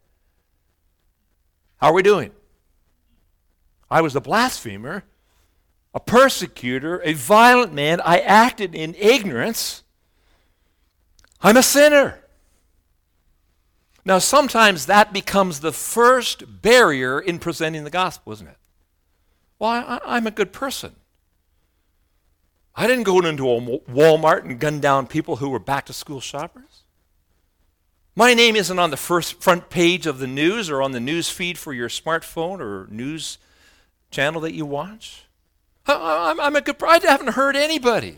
How 1.78 1.90
are 1.90 1.94
we 1.94 2.02
doing? 2.02 2.32
I 3.92 4.02
was 4.02 4.16
a 4.16 4.22
blasphemer, 4.22 5.04
a 5.94 6.00
persecutor, 6.00 7.00
a 7.04 7.14
violent 7.14 7.74
man. 7.74 8.02
I 8.02 8.20
acted 8.20 8.74
in 8.74 8.96
ignorance. 8.96 9.84
I'm 11.42 11.58
a 11.58 11.64
sinner. 11.64 12.20
Now, 14.06 14.18
sometimes 14.18 14.88
that 14.88 15.14
becomes 15.14 15.60
the 15.60 15.72
first 15.72 16.62
barrier 16.62 17.20
in 17.20 17.38
presenting 17.38 17.84
the 17.84 17.90
gospel, 17.90 18.34
isn't 18.34 18.48
it? 18.48 18.58
Well, 19.64 20.02
I, 20.06 20.18
am 20.18 20.28
a 20.28 20.32
good 20.32 20.52
person. 20.52 20.94
I 22.76 22.86
didn't 22.86 23.06
go 23.06 23.22
into 23.22 23.50
a 23.50 23.62
Walmart 23.62 24.44
and 24.44 24.60
gun 24.60 24.82
down 24.82 25.08
people 25.08 25.38
who 25.38 25.50
were 25.50 25.58
back 25.58 25.86
to 25.86 25.94
school 25.94 26.20
shoppers. 26.20 26.84
My 28.14 28.34
name 28.34 28.58
isn't 28.58 28.78
on 28.78 28.90
the 28.90 28.98
first 28.98 29.42
front 29.42 29.70
page 29.70 30.06
of 30.06 30.20
the 30.20 30.28
news 30.28 30.70
or 30.70 30.82
on 30.82 30.92
the 30.92 31.00
news 31.00 31.30
feed 31.30 31.58
for 31.58 31.72
your 31.72 31.88
smartphone 31.88 32.60
or 32.60 32.90
news 32.92 33.38
channel 34.12 34.42
that 34.42 34.54
you 34.54 34.66
watch. 34.66 35.28
I'm, 35.88 36.42
I'm 36.42 36.58
a 36.58 36.62
good. 36.62 36.76
I 36.84 37.00
haven't 37.02 37.30
hurt 37.30 37.56
anybody. 37.56 38.18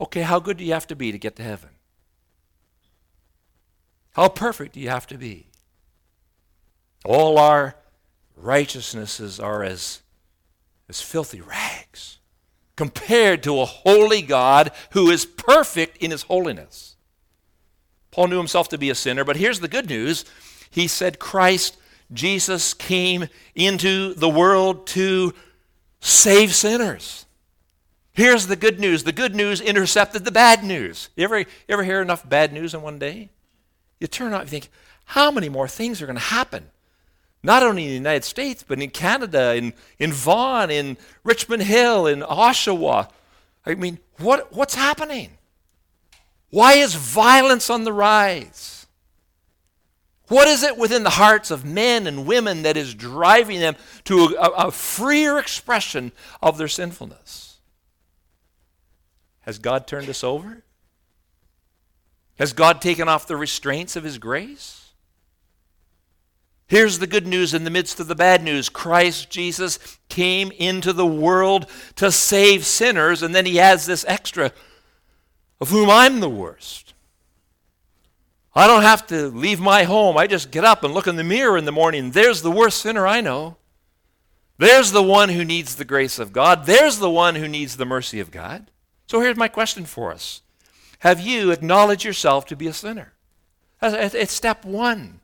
Okay, 0.00 0.22
how 0.22 0.40
good 0.40 0.56
do 0.56 0.64
you 0.64 0.72
have 0.72 0.86
to 0.86 0.96
be 0.96 1.12
to 1.12 1.18
get 1.18 1.36
to 1.36 1.42
heaven? 1.42 1.68
How 4.12 4.30
perfect 4.30 4.72
do 4.72 4.80
you 4.80 4.88
have 4.88 5.06
to 5.08 5.18
be? 5.18 5.48
All 7.04 7.36
our 7.36 7.76
righteousnesses 8.34 9.38
are 9.38 9.62
as, 9.62 10.00
as 10.88 11.00
filthy 11.00 11.40
rags 11.40 12.18
compared 12.76 13.42
to 13.42 13.60
a 13.60 13.64
holy 13.64 14.22
God 14.22 14.70
who 14.90 15.10
is 15.10 15.24
perfect 15.24 15.96
in 15.96 16.10
his 16.10 16.22
holiness. 16.22 16.96
Paul 18.10 18.28
knew 18.28 18.38
himself 18.38 18.68
to 18.68 18.78
be 18.78 18.90
a 18.90 18.94
sinner, 18.94 19.24
but 19.24 19.36
here's 19.36 19.60
the 19.60 19.68
good 19.68 19.88
news. 19.88 20.24
He 20.70 20.86
said, 20.86 21.18
Christ, 21.18 21.76
Jesus, 22.12 22.74
came 22.74 23.28
into 23.54 24.14
the 24.14 24.28
world 24.28 24.86
to 24.88 25.34
save 26.00 26.54
sinners. 26.54 27.24
Here's 28.12 28.46
the 28.46 28.56
good 28.56 28.78
news. 28.78 29.04
The 29.04 29.12
good 29.12 29.34
news 29.34 29.60
intercepted 29.60 30.24
the 30.24 30.30
bad 30.30 30.64
news. 30.64 31.10
You 31.16 31.24
ever, 31.24 31.40
you 31.40 31.46
ever 31.68 31.84
hear 31.84 32.00
enough 32.00 32.26
bad 32.26 32.52
news 32.52 32.74
in 32.74 32.80
one 32.80 32.98
day? 32.98 33.30
You 34.00 34.06
turn 34.06 34.32
out 34.32 34.42
and 34.42 34.50
think, 34.50 34.70
how 35.04 35.30
many 35.30 35.48
more 35.48 35.68
things 35.68 36.00
are 36.00 36.06
going 36.06 36.16
to 36.16 36.22
happen? 36.22 36.70
Not 37.42 37.62
only 37.62 37.84
in 37.84 37.88
the 37.90 37.94
United 37.94 38.24
States, 38.24 38.64
but 38.66 38.80
in 38.80 38.90
Canada, 38.90 39.54
in, 39.54 39.72
in 39.98 40.12
Vaughan, 40.12 40.70
in 40.70 40.96
Richmond 41.22 41.62
Hill, 41.62 42.06
in 42.06 42.20
Oshawa. 42.20 43.08
I 43.64 43.74
mean, 43.74 43.98
what, 44.18 44.52
what's 44.52 44.74
happening? 44.74 45.30
Why 46.50 46.74
is 46.74 46.94
violence 46.94 47.70
on 47.70 47.84
the 47.84 47.92
rise? 47.92 48.86
What 50.28 50.48
is 50.48 50.62
it 50.62 50.76
within 50.76 51.04
the 51.04 51.10
hearts 51.10 51.50
of 51.50 51.64
men 51.64 52.06
and 52.06 52.26
women 52.26 52.62
that 52.62 52.76
is 52.76 52.94
driving 52.94 53.60
them 53.60 53.76
to 54.04 54.36
a, 54.40 54.66
a 54.66 54.70
freer 54.72 55.38
expression 55.38 56.12
of 56.42 56.58
their 56.58 56.68
sinfulness? 56.68 57.58
Has 59.42 59.58
God 59.58 59.86
turned 59.86 60.08
us 60.08 60.24
over? 60.24 60.64
Has 62.38 62.52
God 62.52 62.80
taken 62.80 63.08
off 63.08 63.28
the 63.28 63.36
restraints 63.36 63.94
of 63.94 64.02
His 64.02 64.18
grace? 64.18 64.85
Here's 66.68 66.98
the 66.98 67.06
good 67.06 67.26
news 67.26 67.54
in 67.54 67.62
the 67.62 67.70
midst 67.70 68.00
of 68.00 68.08
the 68.08 68.16
bad 68.16 68.42
news 68.42 68.68
Christ 68.68 69.30
Jesus 69.30 69.98
came 70.08 70.50
into 70.52 70.92
the 70.92 71.06
world 71.06 71.66
to 71.96 72.10
save 72.10 72.66
sinners, 72.66 73.22
and 73.22 73.34
then 73.34 73.46
He 73.46 73.56
has 73.56 73.86
this 73.86 74.04
extra 74.08 74.52
of 75.60 75.70
whom 75.70 75.88
I'm 75.88 76.20
the 76.20 76.28
worst. 76.28 76.94
I 78.54 78.66
don't 78.66 78.82
have 78.82 79.06
to 79.08 79.28
leave 79.28 79.60
my 79.60 79.84
home. 79.84 80.16
I 80.16 80.26
just 80.26 80.50
get 80.50 80.64
up 80.64 80.82
and 80.82 80.94
look 80.94 81.06
in 81.06 81.16
the 81.16 81.24
mirror 81.24 81.58
in 81.58 81.66
the 81.66 81.72
morning. 81.72 82.10
There's 82.10 82.42
the 82.42 82.50
worst 82.50 82.80
sinner 82.80 83.06
I 83.06 83.20
know. 83.20 83.58
There's 84.58 84.92
the 84.92 85.02
one 85.02 85.28
who 85.28 85.44
needs 85.44 85.76
the 85.76 85.84
grace 85.84 86.18
of 86.18 86.32
God. 86.32 86.64
There's 86.64 86.98
the 86.98 87.10
one 87.10 87.34
who 87.34 87.46
needs 87.46 87.76
the 87.76 87.84
mercy 87.84 88.18
of 88.18 88.30
God. 88.30 88.70
So 89.06 89.20
here's 89.20 89.36
my 89.36 89.48
question 89.48 89.84
for 89.84 90.10
us 90.10 90.42
Have 91.00 91.20
you 91.20 91.52
acknowledged 91.52 92.04
yourself 92.04 92.46
to 92.46 92.56
be 92.56 92.66
a 92.66 92.72
sinner? 92.72 93.12
It's 93.82 94.32
step 94.32 94.64
one. 94.64 95.20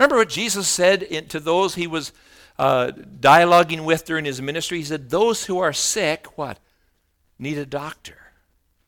Remember 0.00 0.16
what 0.16 0.30
Jesus 0.30 0.66
said 0.66 1.28
to 1.28 1.38
those 1.38 1.74
he 1.74 1.86
was 1.86 2.12
uh, 2.58 2.90
dialoguing 3.20 3.84
with 3.84 4.06
during 4.06 4.24
his 4.24 4.40
ministry? 4.40 4.78
He 4.78 4.84
said, 4.84 5.10
Those 5.10 5.44
who 5.44 5.58
are 5.58 5.74
sick, 5.74 6.38
what? 6.38 6.58
Need 7.38 7.58
a 7.58 7.66
doctor, 7.66 8.16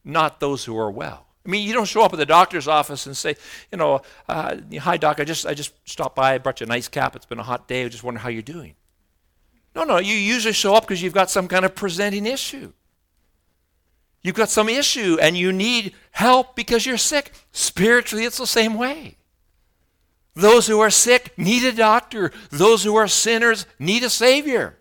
not 0.07 0.40
those 0.40 0.64
who 0.64 0.75
are 0.78 0.90
well. 0.90 1.26
I 1.45 1.50
mean, 1.50 1.69
you 1.69 1.75
don't 1.75 1.85
show 1.85 2.00
up 2.00 2.14
at 2.14 2.19
the 2.19 2.25
doctor's 2.25 2.66
office 2.66 3.04
and 3.04 3.14
say, 3.14 3.37
you 3.71 3.76
know, 3.76 4.00
uh, 4.26 4.57
hi 4.81 4.97
doc, 4.97 5.21
I 5.21 5.25
just 5.25 5.45
I 5.45 5.52
just 5.52 5.75
stopped 5.87 6.16
by, 6.16 6.33
I 6.33 6.38
brought 6.38 6.61
you 6.61 6.64
a 6.64 6.69
nice 6.69 6.88
cap. 6.88 7.14
It's 7.14 7.26
been 7.26 7.38
a 7.38 7.42
hot 7.42 7.69
day. 7.69 7.85
I 7.85 7.88
just 7.88 8.04
wonder 8.04 8.21
how 8.21 8.31
you're 8.31 8.40
doing. 8.40 8.75
No, 9.76 9.85
no, 9.85 9.99
you 9.99 10.14
usually 10.14 10.54
show 10.54 10.75
up 10.75 10.85
because 10.85 11.02
you've 11.02 11.12
got 11.12 11.28
some 11.28 11.47
kind 11.47 11.66
of 11.66 11.75
presenting 11.75 12.25
issue. 12.25 12.73
You've 14.23 14.37
got 14.37 14.49
some 14.49 14.71
issue 14.71 15.19
and 15.21 15.37
you 15.37 15.52
need 15.52 15.92
help 16.12 16.57
because 16.57 16.87
you're 16.87 16.97
sick. 16.97 17.33
Spiritually, 17.52 18.25
it's 18.25 18.38
the 18.38 18.47
same 18.47 18.75
way. 18.75 19.19
Those 20.35 20.67
who 20.67 20.81
are 20.81 20.91
sick 20.91 21.37
need 21.37 21.65
a 21.65 21.73
doctor. 21.73 22.33
Those 22.51 22.85
who 22.85 22.97
are 22.97 23.09
sinners 23.09 23.67
need 23.79 24.03
a 24.03 24.11
Savior. 24.11 24.79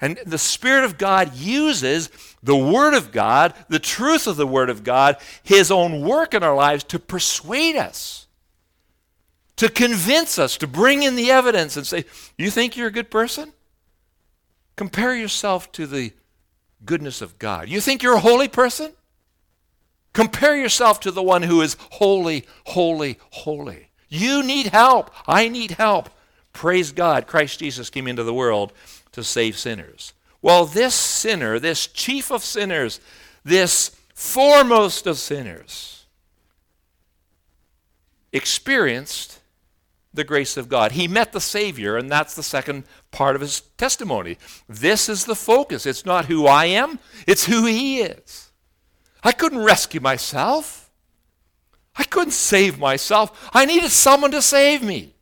And 0.00 0.18
the 0.24 0.38
Spirit 0.38 0.84
of 0.84 0.96
God 0.96 1.34
uses 1.34 2.08
the 2.42 2.56
Word 2.56 2.94
of 2.94 3.12
God, 3.12 3.52
the 3.68 3.78
truth 3.78 4.26
of 4.26 4.36
the 4.36 4.46
Word 4.46 4.70
of 4.70 4.82
God, 4.82 5.18
His 5.42 5.70
own 5.70 6.00
work 6.00 6.32
in 6.32 6.42
our 6.42 6.54
lives 6.54 6.84
to 6.84 6.98
persuade 6.98 7.76
us, 7.76 8.26
to 9.56 9.68
convince 9.68 10.38
us, 10.38 10.56
to 10.56 10.66
bring 10.66 11.02
in 11.02 11.16
the 11.16 11.30
evidence 11.30 11.76
and 11.76 11.86
say, 11.86 12.06
You 12.38 12.50
think 12.50 12.76
you're 12.76 12.88
a 12.88 12.92
good 12.92 13.10
person? 13.10 13.52
Compare 14.76 15.14
yourself 15.14 15.70
to 15.72 15.86
the 15.86 16.14
goodness 16.86 17.20
of 17.20 17.38
God. 17.38 17.68
You 17.68 17.82
think 17.82 18.02
you're 18.02 18.14
a 18.14 18.20
holy 18.20 18.48
person? 18.48 18.92
Compare 20.14 20.56
yourself 20.56 20.98
to 21.00 21.10
the 21.10 21.22
one 21.22 21.42
who 21.42 21.60
is 21.60 21.76
holy, 21.90 22.46
holy, 22.64 23.18
holy. 23.30 23.89
You 24.10 24.42
need 24.42 24.66
help. 24.66 25.10
I 25.26 25.48
need 25.48 25.72
help. 25.72 26.10
Praise 26.52 26.92
God. 26.92 27.26
Christ 27.26 27.60
Jesus 27.60 27.88
came 27.88 28.06
into 28.06 28.24
the 28.24 28.34
world 28.34 28.74
to 29.12 29.24
save 29.24 29.56
sinners. 29.56 30.12
Well, 30.42 30.66
this 30.66 30.94
sinner, 30.94 31.58
this 31.58 31.86
chief 31.86 32.30
of 32.30 32.44
sinners, 32.44 33.00
this 33.44 33.96
foremost 34.14 35.06
of 35.06 35.16
sinners, 35.16 36.04
experienced 38.32 39.40
the 40.12 40.24
grace 40.24 40.56
of 40.56 40.68
God. 40.68 40.92
He 40.92 41.06
met 41.06 41.32
the 41.32 41.40
Savior, 41.40 41.96
and 41.96 42.10
that's 42.10 42.34
the 42.34 42.42
second 42.42 42.84
part 43.10 43.36
of 43.36 43.40
his 43.40 43.60
testimony. 43.76 44.38
This 44.68 45.08
is 45.08 45.24
the 45.24 45.36
focus. 45.36 45.86
It's 45.86 46.04
not 46.04 46.26
who 46.26 46.46
I 46.46 46.66
am, 46.66 46.98
it's 47.26 47.46
who 47.46 47.66
He 47.66 48.00
is. 48.00 48.50
I 49.22 49.32
couldn't 49.32 49.62
rescue 49.62 50.00
myself, 50.00 50.79
I 52.00 52.04
couldn't 52.04 52.32
save 52.32 52.78
myself. 52.78 53.50
I 53.52 53.66
needed 53.66 53.90
someone 53.90 54.30
to 54.30 54.40
save 54.40 54.82
me. 54.82 55.12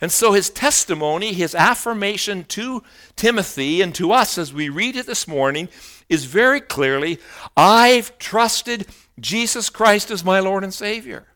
And 0.00 0.10
so 0.10 0.32
his 0.32 0.48
testimony, 0.48 1.34
his 1.34 1.54
affirmation 1.54 2.44
to 2.44 2.82
Timothy 3.16 3.82
and 3.82 3.94
to 3.96 4.10
us 4.10 4.38
as 4.38 4.50
we 4.50 4.70
read 4.70 4.96
it 4.96 5.04
this 5.04 5.28
morning 5.28 5.68
is 6.08 6.24
very 6.24 6.62
clearly 6.62 7.18
I've 7.54 8.16
trusted 8.16 8.86
Jesus 9.20 9.68
Christ 9.68 10.10
as 10.10 10.24
my 10.24 10.40
Lord 10.40 10.64
and 10.64 10.72
Savior. 10.72 11.26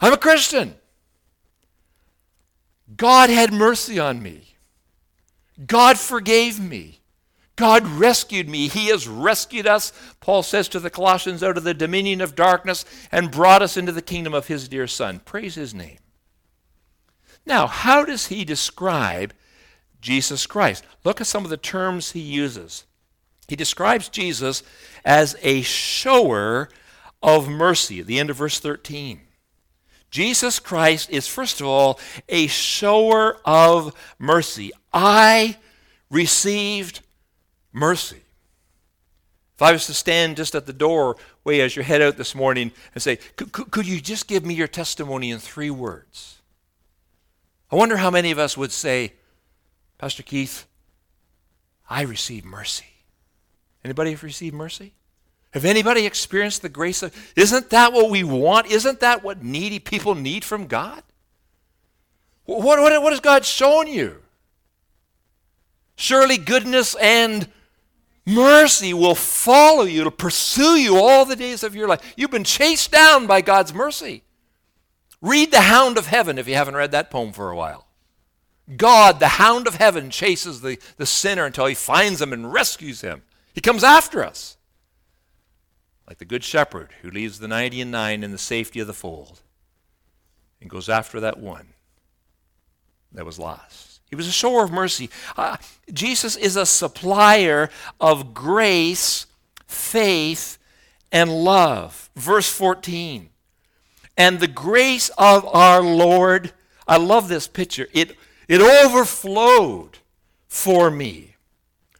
I'm 0.00 0.12
a 0.12 0.18
Christian. 0.18 0.76
God 2.96 3.28
had 3.28 3.52
mercy 3.52 3.98
on 3.98 4.22
me. 4.22 4.54
God 5.66 5.98
forgave 5.98 6.60
me. 6.60 7.00
God 7.56 7.86
rescued 7.86 8.48
me. 8.48 8.68
He 8.68 8.88
has 8.88 9.08
rescued 9.08 9.66
us, 9.66 9.92
Paul 10.20 10.42
says 10.42 10.68
to 10.68 10.80
the 10.80 10.90
Colossians, 10.90 11.42
out 11.42 11.56
of 11.56 11.64
the 11.64 11.74
dominion 11.74 12.20
of 12.20 12.34
darkness 12.34 12.84
and 13.10 13.30
brought 13.30 13.62
us 13.62 13.76
into 13.76 13.92
the 13.92 14.02
kingdom 14.02 14.34
of 14.34 14.46
his 14.46 14.68
dear 14.68 14.86
Son. 14.86 15.20
Praise 15.24 15.54
his 15.54 15.74
name. 15.74 15.98
Now, 17.46 17.66
how 17.66 18.04
does 18.04 18.26
he 18.26 18.44
describe 18.44 19.32
Jesus 20.00 20.46
Christ? 20.46 20.84
Look 21.04 21.20
at 21.20 21.26
some 21.26 21.44
of 21.44 21.50
the 21.50 21.56
terms 21.56 22.12
he 22.12 22.20
uses. 22.20 22.84
He 23.48 23.56
describes 23.56 24.08
Jesus 24.08 24.62
as 25.04 25.36
a 25.42 25.62
shower 25.62 26.68
of 27.22 27.48
mercy 27.48 28.00
at 28.00 28.06
the 28.06 28.18
end 28.18 28.28
of 28.28 28.36
verse 28.36 28.58
13. 28.58 29.20
Jesus 30.10 30.58
Christ 30.58 31.10
is, 31.10 31.26
first 31.28 31.60
of 31.60 31.66
all, 31.66 32.00
a 32.28 32.48
shower 32.48 33.38
of 33.44 33.94
mercy. 34.18 34.72
I 34.92 35.56
received 36.10 37.00
mercy. 37.76 38.22
If 39.54 39.62
I 39.62 39.72
was 39.72 39.86
to 39.86 39.94
stand 39.94 40.36
just 40.36 40.54
at 40.54 40.66
the 40.66 40.72
doorway 40.72 41.60
as 41.60 41.76
you 41.76 41.82
head 41.82 42.02
out 42.02 42.16
this 42.16 42.34
morning 42.34 42.72
and 42.94 43.02
say, 43.02 43.16
Could 43.36 43.86
you 43.86 44.00
just 44.00 44.28
give 44.28 44.44
me 44.44 44.54
your 44.54 44.68
testimony 44.68 45.30
in 45.30 45.38
three 45.38 45.70
words? 45.70 46.42
I 47.70 47.76
wonder 47.76 47.96
how 47.96 48.10
many 48.10 48.30
of 48.30 48.38
us 48.38 48.56
would 48.56 48.72
say, 48.72 49.14
Pastor 49.98 50.22
Keith, 50.22 50.66
I 51.88 52.02
received 52.02 52.44
mercy. 52.44 52.86
Anybody 53.84 54.10
have 54.10 54.22
received 54.22 54.54
mercy? 54.54 54.92
Have 55.52 55.64
anybody 55.64 56.04
experienced 56.04 56.60
the 56.60 56.68
grace 56.68 57.02
of 57.02 57.14
Isn't 57.34 57.70
that 57.70 57.92
what 57.92 58.10
we 58.10 58.22
want? 58.22 58.66
Isn't 58.66 59.00
that 59.00 59.24
what 59.24 59.42
needy 59.42 59.78
people 59.78 60.14
need 60.14 60.44
from 60.44 60.66
God? 60.66 61.02
What, 62.44 62.78
what, 62.78 63.02
what 63.02 63.12
has 63.12 63.20
God 63.20 63.44
shown 63.44 63.86
you? 63.86 64.22
Surely 65.96 66.36
goodness 66.36 66.94
and 66.96 67.48
mercy 68.26 68.92
will 68.92 69.14
follow 69.14 69.84
you, 69.84 70.04
to 70.04 70.10
pursue 70.10 70.76
you 70.76 70.98
all 70.98 71.24
the 71.24 71.36
days 71.36 71.62
of 71.62 71.74
your 71.74 71.88
life. 71.88 72.14
You've 72.16 72.30
been 72.30 72.44
chased 72.44 72.90
down 72.90 73.26
by 73.26 73.40
God's 73.40 73.72
mercy. 73.72 74.24
Read 75.22 75.50
The 75.50 75.62
Hound 75.62 75.96
of 75.96 76.06
Heaven 76.06 76.38
if 76.38 76.46
you 76.46 76.54
haven't 76.54 76.76
read 76.76 76.90
that 76.92 77.10
poem 77.10 77.32
for 77.32 77.50
a 77.50 77.56
while. 77.56 77.86
God, 78.76 79.20
the 79.20 79.28
hound 79.28 79.68
of 79.68 79.76
heaven, 79.76 80.10
chases 80.10 80.60
the, 80.60 80.78
the 80.96 81.06
sinner 81.06 81.44
until 81.44 81.66
he 81.66 81.74
finds 81.74 82.20
him 82.20 82.32
and 82.32 82.52
rescues 82.52 83.00
him. 83.00 83.22
He 83.54 83.60
comes 83.60 83.84
after 83.84 84.24
us. 84.24 84.56
Like 86.08 86.18
the 86.18 86.24
good 86.24 86.44
shepherd 86.44 86.90
who 87.02 87.10
leaves 87.10 87.38
the 87.38 87.48
90 87.48 87.80
and 87.80 87.90
9 87.90 88.24
in 88.24 88.32
the 88.32 88.38
safety 88.38 88.80
of 88.80 88.86
the 88.86 88.92
fold 88.92 89.40
and 90.60 90.70
goes 90.70 90.88
after 90.88 91.20
that 91.20 91.38
one 91.38 91.68
that 93.12 93.24
was 93.24 93.38
lost. 93.38 93.85
He 94.08 94.16
was 94.16 94.28
a 94.28 94.32
shower 94.32 94.64
of 94.64 94.70
mercy. 94.70 95.10
Uh, 95.36 95.56
Jesus 95.92 96.36
is 96.36 96.56
a 96.56 96.66
supplier 96.66 97.70
of 98.00 98.32
grace, 98.34 99.26
faith, 99.66 100.58
and 101.10 101.30
love. 101.30 102.10
Verse 102.14 102.48
14 102.48 103.30
and 104.16 104.40
the 104.40 104.48
grace 104.48 105.10
of 105.18 105.44
our 105.46 105.82
Lord. 105.82 106.52
I 106.88 106.96
love 106.96 107.28
this 107.28 107.46
picture. 107.46 107.88
It, 107.92 108.16
it 108.48 108.60
overflowed 108.60 109.98
for 110.48 110.90
me 110.90 111.36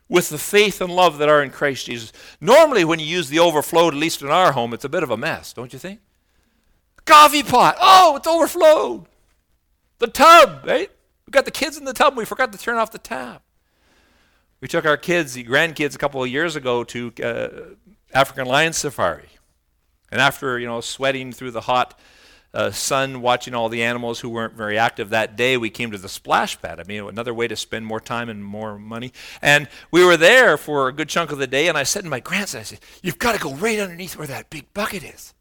with 0.09 0.29
the 0.29 0.39
faith 0.39 0.81
and 0.81 0.95
love 0.95 1.19
that 1.19 1.29
are 1.29 1.43
in 1.43 1.51
Christ 1.51 1.87
Jesus. 1.87 2.13
Normally, 2.41 2.85
when 2.85 3.01
you 3.01 3.07
use 3.07 3.29
the 3.29 3.41
overflowed, 3.41 3.95
at 3.95 4.01
least 4.01 4.23
in 4.23 4.29
our 4.29 4.53
home, 4.53 4.73
it's 4.73 4.85
a 4.85 4.89
bit 4.89 5.03
of 5.03 5.11
a 5.11 5.17
mess, 5.17 5.53
don't 5.53 5.73
you 5.73 5.79
think? 5.79 6.01
Coffee 7.05 7.43
pot. 7.43 7.77
Oh, 7.81 8.17
it's 8.17 8.27
overflowed. 8.27 9.07
The 9.99 10.07
tub, 10.07 10.65
right? 10.67 10.91
We 11.27 11.33
got 11.33 11.45
the 11.45 11.51
kids 11.51 11.77
in 11.77 11.85
the 11.85 11.93
tub. 11.93 12.17
We 12.17 12.25
forgot 12.25 12.53
to 12.53 12.59
turn 12.59 12.77
off 12.77 12.93
the 12.93 12.99
tap. 12.99 13.43
We 14.61 14.69
took 14.69 14.87
our 14.87 14.97
kids, 14.97 15.35
the 15.35 15.45
grandkids, 15.45 15.95
a 15.95 15.99
couple 15.99 16.23
of 16.23 16.29
years 16.29 16.57
ago 16.57 16.85
to 16.85 17.13
uh, 17.23 17.49
African 18.15 18.47
lion 18.47 18.73
safari. 18.73 19.29
And 20.11 20.21
after, 20.21 20.59
you 20.59 20.67
know, 20.67 20.81
sweating 20.81 21.33
through 21.33 21.51
the 21.51 21.63
hot 21.63 21.99
uh, 22.55 22.71
sun, 22.71 23.21
watching 23.21 23.55
all 23.55 23.69
the 23.69 23.83
animals 23.83 24.21
who 24.21 24.31
weren't 24.31 24.55
very 24.55 24.79
active 24.79 25.11
that 25.11 25.37
day, 25.37 25.57
we 25.57 25.69
came 25.69 25.91
to 25.91 25.99
the 25.99 26.09
splash 26.09 26.61
pad. 26.63 26.81
I 26.81 26.85
mean, 26.85 27.07
another 27.07 27.35
way 27.35 27.49
to 27.49 27.57
spend 27.57 27.85
more 27.85 28.01
time 28.01 28.29
and 28.29 28.43
more 28.43 28.79
money. 28.79 29.13
And 29.43 29.69
we 29.91 30.05
were 30.05 30.17
there 30.17 30.57
for 30.57 30.89
a 30.89 30.93
good 30.93 31.09
chunk 31.09 31.33
of 31.33 31.39
the 31.39 31.47
day, 31.47 31.69
and 31.69 31.77
I 31.77 31.83
said 31.83 32.05
to 32.05 32.11
my 32.11 32.21
grandson, 32.21 32.61
I 32.61 32.65
said, 32.65 32.81
You've 33.03 33.19
got 33.19 33.35
to 33.35 33.41
go 33.41 33.53
right 33.53 33.79
underneath 33.79 34.17
where 34.17 34.29
that 34.29 34.49
big 34.49 34.73
bucket 34.73 35.03
is. 35.03 35.35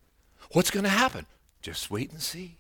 What's 0.51 0.71
going 0.71 0.83
to 0.83 0.89
happen? 0.89 1.25
Just 1.61 1.89
wait 1.89 2.11
and 2.11 2.21
see. 2.21 2.57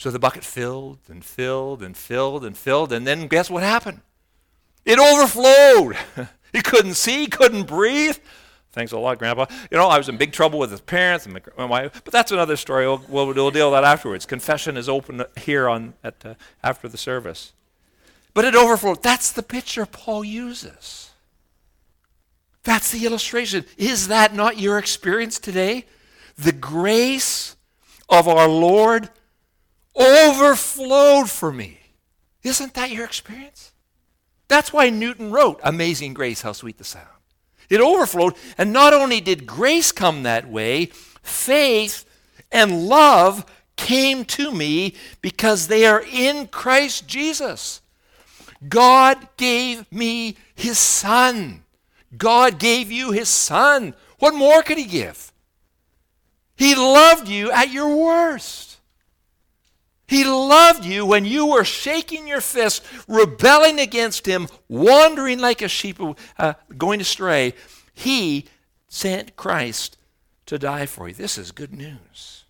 So 0.00 0.10
the 0.10 0.18
bucket 0.18 0.44
filled 0.44 1.00
and 1.10 1.22
filled 1.22 1.82
and 1.82 1.94
filled 1.94 2.42
and 2.42 2.56
filled, 2.56 2.90
and 2.90 3.06
then 3.06 3.28
guess 3.28 3.50
what 3.50 3.62
happened? 3.62 4.00
It 4.86 4.98
overflowed. 4.98 5.94
he 6.54 6.62
couldn't 6.62 6.94
see, 6.94 7.26
couldn't 7.26 7.64
breathe. 7.64 8.16
Thanks 8.72 8.92
a 8.92 8.98
lot, 8.98 9.18
Grandpa. 9.18 9.44
You 9.70 9.76
know, 9.76 9.88
I 9.88 9.98
was 9.98 10.08
in 10.08 10.16
big 10.16 10.32
trouble 10.32 10.58
with 10.58 10.70
his 10.70 10.80
parents 10.80 11.26
and 11.26 11.38
my 11.58 11.66
wife, 11.66 12.00
but 12.02 12.14
that's 12.14 12.32
another 12.32 12.56
story. 12.56 12.86
We'll, 12.86 13.04
we'll, 13.10 13.26
we'll, 13.34 13.50
deal 13.50 13.70
with 13.70 13.76
that 13.78 13.84
afterwards. 13.84 14.24
Confession 14.24 14.78
is 14.78 14.88
open 14.88 15.22
here 15.36 15.68
on 15.68 15.92
at 16.02 16.24
uh, 16.24 16.34
after 16.64 16.88
the 16.88 16.96
service. 16.96 17.52
But 18.32 18.46
it 18.46 18.54
overflowed. 18.54 19.02
That's 19.02 19.30
the 19.30 19.42
picture 19.42 19.84
Paul 19.84 20.24
uses. 20.24 21.10
That's 22.62 22.90
the 22.90 23.04
illustration. 23.04 23.66
Is 23.76 24.08
that 24.08 24.34
not 24.34 24.58
your 24.58 24.78
experience 24.78 25.38
today? 25.38 25.84
The 26.38 26.52
grace 26.52 27.54
of 28.08 28.26
our 28.28 28.48
Lord 28.48 29.10
overflowed 29.96 31.30
for 31.30 31.52
me. 31.52 31.78
Isn't 32.42 32.74
that 32.74 32.90
your 32.90 33.04
experience? 33.04 33.72
That's 34.48 34.72
why 34.72 34.90
Newton 34.90 35.30
wrote 35.30 35.60
Amazing 35.62 36.14
Grace, 36.14 36.42
How 36.42 36.52
Sweet 36.52 36.78
the 36.78 36.84
Sound. 36.84 37.06
It 37.68 37.80
overflowed, 37.80 38.34
and 38.58 38.72
not 38.72 38.92
only 38.92 39.20
did 39.20 39.46
grace 39.46 39.92
come 39.92 40.24
that 40.24 40.48
way, 40.48 40.86
faith 41.22 42.04
and 42.50 42.88
love 42.88 43.46
came 43.76 44.24
to 44.24 44.50
me 44.52 44.94
because 45.22 45.68
they 45.68 45.86
are 45.86 46.02
in 46.12 46.48
Christ 46.48 47.06
Jesus. 47.06 47.80
God 48.68 49.28
gave 49.36 49.90
me 49.92 50.36
his 50.54 50.78
son. 50.78 51.64
God 52.16 52.58
gave 52.58 52.90
you 52.90 53.12
his 53.12 53.28
son. 53.28 53.94
What 54.18 54.34
more 54.34 54.62
could 54.62 54.78
he 54.78 54.84
give? 54.84 55.32
He 56.56 56.74
loved 56.74 57.28
you 57.28 57.50
at 57.52 57.70
your 57.70 57.96
worst. 57.96 58.69
He 60.10 60.24
loved 60.24 60.84
you 60.84 61.06
when 61.06 61.24
you 61.24 61.46
were 61.46 61.62
shaking 61.62 62.26
your 62.26 62.40
fist, 62.40 62.84
rebelling 63.06 63.78
against 63.78 64.26
him, 64.26 64.48
wandering 64.66 65.38
like 65.38 65.62
a 65.62 65.68
sheep 65.68 66.00
uh, 66.36 66.54
going 66.76 67.00
astray. 67.00 67.54
He 67.94 68.46
sent 68.88 69.36
Christ 69.36 69.96
to 70.46 70.58
die 70.58 70.86
for 70.86 71.06
you. 71.06 71.14
This 71.14 71.38
is 71.38 71.52
good 71.52 71.72
news. 71.72 72.42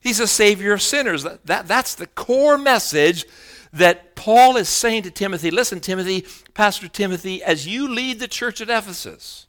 He's 0.00 0.20
a 0.20 0.26
savior 0.26 0.72
of 0.72 0.80
sinners. 0.80 1.22
That, 1.22 1.44
that, 1.44 1.68
that's 1.68 1.94
the 1.94 2.06
core 2.06 2.56
message 2.56 3.26
that 3.74 4.14
Paul 4.14 4.56
is 4.56 4.70
saying 4.70 5.02
to 5.02 5.10
Timothy. 5.10 5.50
Listen, 5.50 5.80
Timothy, 5.80 6.24
Pastor 6.54 6.88
Timothy, 6.88 7.42
as 7.42 7.66
you 7.66 7.92
lead 7.92 8.20
the 8.20 8.28
church 8.28 8.62
at 8.62 8.70
Ephesus, 8.70 9.43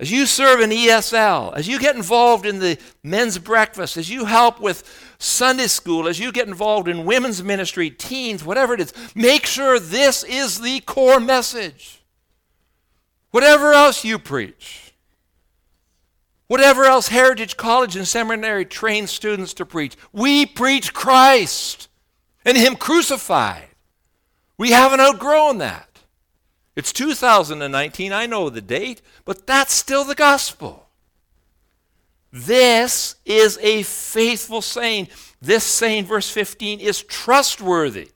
as 0.00 0.10
you 0.10 0.26
serve 0.26 0.60
in 0.60 0.70
ESL, 0.70 1.54
as 1.54 1.68
you 1.68 1.78
get 1.78 1.94
involved 1.94 2.46
in 2.46 2.58
the 2.58 2.78
men's 3.02 3.38
breakfast, 3.38 3.96
as 3.96 4.10
you 4.10 4.24
help 4.24 4.60
with 4.60 4.82
Sunday 5.18 5.68
school, 5.68 6.08
as 6.08 6.18
you 6.18 6.32
get 6.32 6.48
involved 6.48 6.88
in 6.88 7.04
women's 7.04 7.42
ministry, 7.42 7.90
teens, 7.90 8.44
whatever 8.44 8.74
it 8.74 8.80
is, 8.80 8.92
make 9.14 9.46
sure 9.46 9.78
this 9.78 10.24
is 10.24 10.60
the 10.60 10.80
core 10.80 11.20
message. 11.20 12.02
Whatever 13.30 13.72
else 13.72 14.04
you 14.04 14.18
preach, 14.18 14.94
whatever 16.48 16.84
else 16.84 17.08
Heritage 17.08 17.56
College 17.56 17.96
and 17.96 18.06
Seminary 18.06 18.64
trains 18.64 19.10
students 19.10 19.54
to 19.54 19.66
preach, 19.66 19.96
we 20.12 20.44
preach 20.44 20.92
Christ 20.92 21.88
and 22.44 22.56
Him 22.56 22.76
crucified. 22.76 23.68
We 24.58 24.70
haven't 24.70 25.00
outgrown 25.00 25.58
that. 25.58 25.93
It's 26.76 26.92
2019, 26.92 28.12
I 28.12 28.26
know 28.26 28.50
the 28.50 28.60
date, 28.60 29.00
but 29.24 29.46
that's 29.46 29.72
still 29.72 30.04
the 30.04 30.14
gospel. 30.14 30.88
This 32.32 33.14
is 33.24 33.58
a 33.62 33.84
faithful 33.84 34.60
saying. 34.60 35.08
This 35.40 35.62
saying, 35.62 36.06
verse 36.06 36.28
15, 36.30 36.80
is 36.80 37.02
trustworthy. 37.02 38.10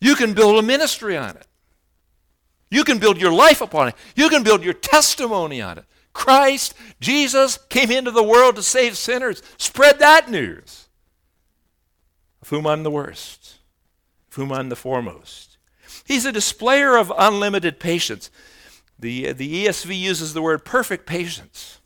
You 0.00 0.14
can 0.14 0.32
build 0.32 0.58
a 0.58 0.62
ministry 0.62 1.16
on 1.16 1.36
it. 1.36 1.46
You 2.70 2.84
can 2.84 2.98
build 2.98 3.20
your 3.20 3.32
life 3.32 3.60
upon 3.60 3.88
it. 3.88 3.94
You 4.14 4.28
can 4.28 4.42
build 4.42 4.64
your 4.64 4.74
testimony 4.74 5.60
on 5.60 5.78
it. 5.78 5.84
Christ, 6.12 6.74
Jesus, 7.00 7.58
came 7.68 7.90
into 7.90 8.10
the 8.10 8.22
world 8.22 8.56
to 8.56 8.62
save 8.62 8.96
sinners. 8.96 9.42
Spread 9.58 9.98
that 9.98 10.30
news. 10.30 10.88
Of 12.40 12.48
whom 12.48 12.66
I'm 12.66 12.82
the 12.82 12.90
worst 12.90 13.60
of 14.30 14.36
whom 14.36 14.52
I'm 14.52 14.68
the 14.68 14.76
foremost. 14.76 15.49
He's 16.10 16.26
a 16.26 16.32
displayer 16.32 16.96
of 16.96 17.12
unlimited 17.16 17.78
patience. 17.78 18.32
The, 18.98 19.32
the 19.32 19.66
ESV 19.66 19.96
uses 19.96 20.34
the 20.34 20.42
word 20.42 20.64
perfect 20.64 21.06
patience. 21.06 21.78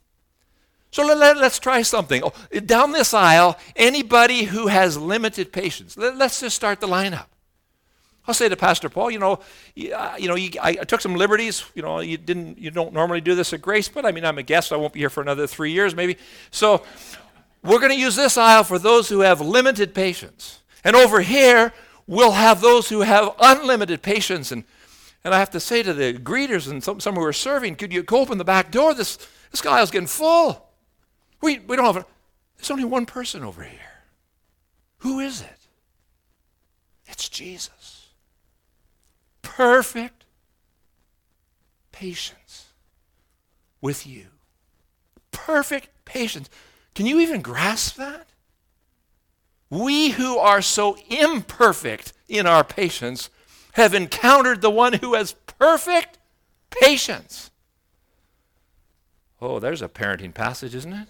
So 0.91 1.05
let, 1.05 1.37
us 1.37 1.59
try 1.59 1.83
something. 1.83 2.23
Oh, 2.25 2.33
down 2.61 2.93
this 2.93 3.13
aisle, 3.13 3.59
anybody 3.77 4.45
who 4.45 4.69
has 4.69 4.97
limited 4.97 5.53
patience, 5.53 5.99
let, 5.99 6.19
us 6.23 6.41
just 6.41 6.57
start 6.57 6.81
the 6.81 6.87
lineup. 6.87 7.27
I'll 8.27 8.33
say 8.33 8.49
to 8.49 8.57
Pastor 8.57 8.89
Paul, 8.89 9.11
you 9.11 9.19
know, 9.19 9.41
you, 9.75 9.93
uh, 9.93 10.15
you 10.19 10.29
know, 10.29 10.37
you, 10.37 10.53
I, 10.59 10.71
I, 10.71 10.85
took 10.85 11.03
some 11.03 11.17
liberties. 11.17 11.63
You 11.75 11.83
know, 11.83 12.01
you 12.01 12.17
didn't, 12.17 12.57
you 12.57 12.71
don't 12.71 12.95
normally 12.95 13.21
do 13.21 13.35
this 13.35 13.53
at 13.53 13.61
Grace, 13.61 13.91
but 13.91 14.07
I 14.07 14.13
mean, 14.13 14.25
I'm 14.25 14.39
a 14.39 14.43
guest. 14.43 14.73
I 14.73 14.77
won't 14.77 14.95
be 14.95 15.01
here 15.01 15.11
for 15.11 15.21
another 15.21 15.47
three 15.47 15.73
years, 15.73 15.95
maybe. 15.95 16.17
So, 16.51 16.83
we're 17.63 17.79
going 17.79 17.93
to 17.93 18.01
use 18.01 18.17
this 18.17 18.39
aisle 18.39 18.65
for 18.65 18.79
those 18.79 19.11
who 19.11 19.21
have 19.21 19.43
limited 19.43 19.95
patience, 19.95 20.61
and 20.83 20.97
over 20.97 21.21
here 21.21 21.75
we'll 22.07 22.33
have 22.33 22.61
those 22.61 22.89
who 22.89 23.03
have 23.03 23.35
unlimited 23.41 24.03
patience. 24.03 24.53
And, 24.53 24.65
and 25.25 25.35
I 25.35 25.39
have 25.39 25.51
to 25.51 25.61
say 25.61 25.83
to 25.83 25.93
the 25.93 26.15
greeters 26.15 26.71
and 26.71 26.83
some, 26.83 27.01
some 27.01 27.15
who 27.15 27.23
are 27.23 27.33
serving, 27.33 27.77
could 27.77 27.93
you 27.93 28.05
open 28.11 28.39
the 28.39 28.45
back 28.45 28.71
door? 28.71 28.95
This, 28.95 29.19
this 29.51 29.65
aisle's 29.65 29.91
getting 29.91 30.07
full. 30.07 30.69
We, 31.41 31.59
we 31.61 31.77
don't 31.77 31.85
have, 31.85 31.97
a, 31.97 32.07
there's 32.57 32.71
only 32.71 32.85
one 32.85 33.07
person 33.07 33.43
over 33.43 33.63
here. 33.63 33.81
Who 34.99 35.21
is 35.21 35.41
it? 35.43 35.59
It's 37.07 37.29
Jesus. 37.29 38.09
Perfect 39.43 40.25
patience 41.93 42.73
with 43.81 44.07
you. 44.07 44.27
Perfect 45.31 45.89
patience. 46.05 46.49
Can 46.95 47.07
you 47.07 47.21
even 47.21 47.43
grasp 47.43 47.97
that? 47.97 48.27
We 49.75 50.11
who 50.11 50.39
are 50.39 50.63
so 50.63 50.97
imperfect 51.11 52.13
in 52.29 52.47
our 52.47 52.63
patience 52.63 53.29
have 53.73 53.93
encountered 53.93 54.61
the 54.61 54.71
one 54.71 54.93
who 54.93 55.15
has 55.15 55.33
perfect 55.59 56.19
patience. 56.71 57.51
Oh, 59.43 59.59
there's 59.59 59.83
a 59.83 59.89
parenting 59.89 60.33
passage, 60.33 60.77
isn't 60.77 60.93
it? 60.93 61.09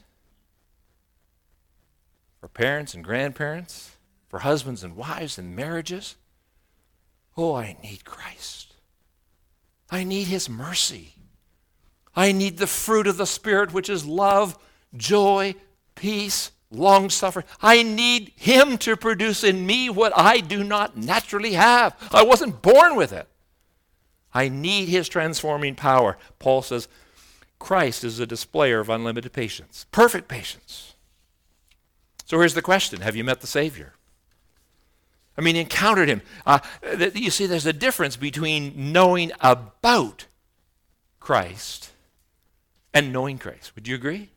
For 2.40 2.48
parents 2.48 2.94
and 2.94 3.04
grandparents, 3.04 3.96
for 4.28 4.38
husbands 4.38 4.82
and 4.82 4.96
wives 4.96 5.36
and 5.36 5.54
marriages. 5.54 6.16
Oh, 7.36 7.54
I 7.54 7.76
need 7.82 8.06
Christ. 8.06 8.72
I 9.90 10.04
need 10.04 10.28
His 10.28 10.48
mercy. 10.48 11.16
I 12.16 12.32
need 12.32 12.56
the 12.56 12.66
fruit 12.66 13.06
of 13.08 13.18
the 13.18 13.26
Spirit, 13.26 13.74
which 13.74 13.90
is 13.90 14.06
love, 14.06 14.56
joy, 14.96 15.54
peace, 15.94 16.50
long 16.74 17.10
suffering. 17.10 17.46
I 17.62 17.82
need 17.82 18.32
Him 18.36 18.78
to 18.78 18.96
produce 18.96 19.44
in 19.44 19.66
me 19.66 19.88
what 19.88 20.12
I 20.16 20.40
do 20.40 20.64
not 20.64 20.96
naturally 20.96 21.52
have. 21.52 21.96
I 22.12 22.22
wasn't 22.22 22.62
born 22.62 22.96
with 22.96 23.12
it. 23.12 23.28
I 24.32 24.48
need 24.48 24.88
His 24.88 25.08
transforming 25.08 25.74
power. 25.74 26.18
Paul 26.38 26.62
says, 26.62 26.88
Christ 27.58 28.04
is 28.04 28.20
a 28.20 28.26
displayer 28.26 28.80
of 28.80 28.90
unlimited 28.90 29.32
patience, 29.32 29.86
perfect 29.90 30.28
patience. 30.28 30.94
So 32.26 32.38
here's 32.38 32.54
the 32.54 32.62
question 32.62 33.00
Have 33.00 33.16
you 33.16 33.24
met 33.24 33.40
the 33.40 33.46
Savior? 33.46 33.94
I 35.36 35.40
mean, 35.40 35.56
encountered 35.56 36.08
Him. 36.08 36.22
Uh, 36.46 36.60
you 37.14 37.30
see, 37.30 37.46
there's 37.46 37.66
a 37.66 37.72
difference 37.72 38.16
between 38.16 38.92
knowing 38.92 39.32
about 39.40 40.26
Christ 41.20 41.90
and 42.92 43.12
knowing 43.12 43.38
Christ. 43.38 43.74
Would 43.74 43.88
you 43.88 43.94
agree? 43.94 44.30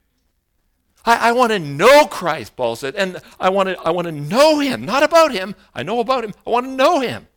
I, 1.07 1.29
I 1.29 1.31
want 1.31 1.53
to 1.53 1.59
know 1.59 2.05
Christ, 2.05 2.55
Paul 2.57 2.75
said, 2.75 2.93
and 2.95 3.21
I 3.39 3.49
want 3.49 3.69
to 3.69 3.79
I 3.79 3.91
want 3.91 4.05
to 4.05 4.11
know 4.11 4.59
him, 4.59 4.85
not 4.85 5.01
about 5.01 5.31
him. 5.31 5.55
I 5.73 5.81
know 5.81 6.01
about 6.01 6.25
him. 6.25 6.33
I 6.45 6.49
want 6.49 6.65
to 6.65 6.71
know 6.71 6.99
him. 6.99 7.27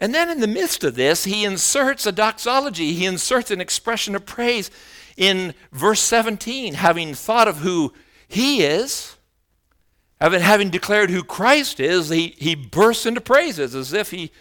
And 0.00 0.12
then 0.14 0.30
in 0.30 0.40
the 0.40 0.48
midst 0.48 0.82
of 0.82 0.96
this, 0.96 1.24
he 1.24 1.44
inserts 1.44 2.06
a 2.06 2.12
doxology. 2.12 2.94
He 2.94 3.04
inserts 3.04 3.50
an 3.50 3.60
expression 3.60 4.16
of 4.16 4.26
praise 4.26 4.70
in 5.16 5.54
verse 5.70 6.00
17, 6.00 6.74
having 6.74 7.14
thought 7.14 7.46
of 7.46 7.58
who 7.58 7.92
he 8.26 8.62
is, 8.62 9.16
having, 10.20 10.40
having 10.40 10.70
declared 10.70 11.10
who 11.10 11.22
Christ 11.22 11.78
is, 11.78 12.08
he, 12.08 12.34
he 12.38 12.54
bursts 12.54 13.06
into 13.06 13.20
praises 13.20 13.74
as 13.74 13.92
if 13.92 14.10
he 14.10 14.32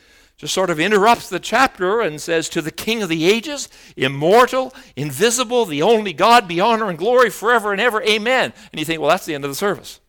just 0.41 0.55
sort 0.55 0.71
of 0.71 0.79
interrupts 0.79 1.29
the 1.29 1.39
chapter 1.39 2.01
and 2.01 2.19
says, 2.19 2.49
To 2.49 2.63
the 2.63 2.71
King 2.71 3.03
of 3.03 3.09
the 3.09 3.29
ages, 3.29 3.69
immortal, 3.95 4.73
invisible, 4.95 5.67
the 5.67 5.83
only 5.83 6.13
God, 6.13 6.47
be 6.47 6.59
honor 6.59 6.89
and 6.89 6.97
glory 6.97 7.29
forever 7.29 7.71
and 7.71 7.79
ever. 7.79 8.01
Amen. 8.01 8.51
And 8.71 8.79
you 8.79 8.83
think, 8.83 8.99
well, 8.99 9.11
that's 9.11 9.27
the 9.27 9.35
end 9.35 9.45
of 9.45 9.51
the 9.51 9.55
service. 9.55 9.99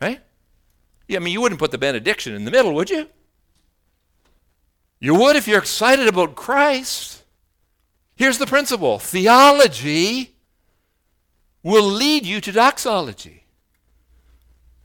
Right? 0.00 0.22
Yeah, 1.06 1.18
I 1.18 1.20
mean, 1.20 1.34
you 1.34 1.42
wouldn't 1.42 1.58
put 1.58 1.70
the 1.70 1.76
benediction 1.76 2.34
in 2.34 2.46
the 2.46 2.50
middle, 2.50 2.72
would 2.72 2.88
you? 2.88 3.08
You 5.00 5.16
would 5.16 5.36
if 5.36 5.46
you're 5.46 5.58
excited 5.58 6.08
about 6.08 6.34
Christ. 6.34 7.22
Here's 8.16 8.38
the 8.38 8.46
principle 8.46 8.98
theology 8.98 10.34
will 11.62 11.84
lead 11.84 12.24
you 12.24 12.40
to 12.40 12.52
doxology. 12.52 13.44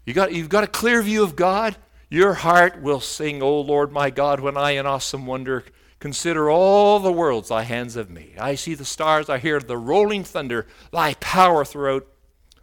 You 0.05 0.13
got, 0.13 0.33
you've 0.33 0.49
got 0.49 0.65
a 0.65 0.67
clear 0.67 1.01
view 1.01 1.23
of 1.23 1.37
God. 1.37 1.77
Your 2.09 2.35
heart 2.35 2.81
will 2.81 3.01
sing, 3.01 3.41
O 3.41 3.59
Lord 3.59 3.91
my 3.91 4.09
God, 4.09 4.39
when 4.39 4.57
I 4.57 4.71
in 4.71 4.85
awesome 4.85 5.25
wonder 5.25 5.65
consider 5.99 6.49
all 6.49 6.99
the 6.99 7.11
worlds 7.11 7.49
thy 7.49 7.63
hands 7.63 7.95
have 7.95 8.09
made. 8.09 8.37
I 8.37 8.55
see 8.55 8.75
the 8.75 8.85
stars, 8.85 9.29
I 9.29 9.39
hear 9.39 9.59
the 9.59 9.77
rolling 9.77 10.23
thunder, 10.23 10.67
thy 10.91 11.15
power 11.15 11.65
throughout 11.65 12.07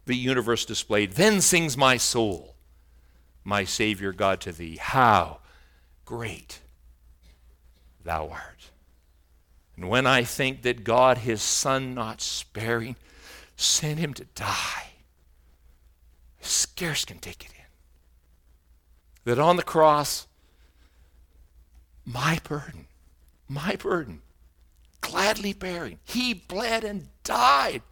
the 0.07 0.17
universe 0.17 0.65
displayed. 0.65 1.13
Then 1.13 1.41
sings 1.41 1.77
my 1.77 1.97
soul, 1.97 2.55
my 3.43 3.65
Savior 3.65 4.13
God, 4.13 4.41
to 4.43 4.53
thee. 4.53 4.77
How 4.81 5.41
great 6.05 6.61
thou 8.05 8.29
art. 8.29 8.71
And 9.77 9.89
when 9.89 10.07
I 10.07 10.23
think 10.23 10.63
that 10.63 10.85
God, 10.85 11.19
his 11.19 11.43
Son, 11.43 11.95
not 11.95 12.21
sparing, 12.21 12.97
sent 13.57 13.99
him 13.99 14.15
to 14.15 14.25
die, 14.37 14.93
I 16.41 16.43
scarce 16.43 17.05
can 17.05 17.19
take 17.19 17.45
it. 17.45 17.54
That 19.25 19.39
on 19.39 19.57
the 19.57 19.63
cross, 19.63 20.27
my 22.05 22.39
burden, 22.45 22.87
my 23.49 23.77
burden, 23.77 24.23
gladly 25.01 25.53
bearing, 25.53 25.99
he 26.05 26.35
bled 26.35 26.85
and 26.85 27.09
died 27.23 27.83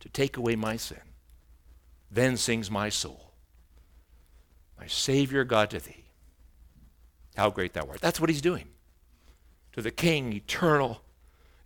to 0.00 0.08
take 0.08 0.36
away 0.36 0.56
my 0.56 0.76
sin. 0.76 0.98
Then 2.10 2.36
sings 2.36 2.70
my 2.70 2.88
soul, 2.88 3.32
My 4.78 4.86
Savior 4.86 5.44
God 5.44 5.70
to 5.70 5.78
thee. 5.78 6.04
How 7.36 7.50
great 7.50 7.72
thou 7.72 7.86
art. 7.88 8.00
That's 8.00 8.20
what 8.20 8.28
he's 8.28 8.42
doing. 8.42 8.66
To 9.72 9.80
the 9.80 9.90
King, 9.90 10.32
eternal, 10.34 11.02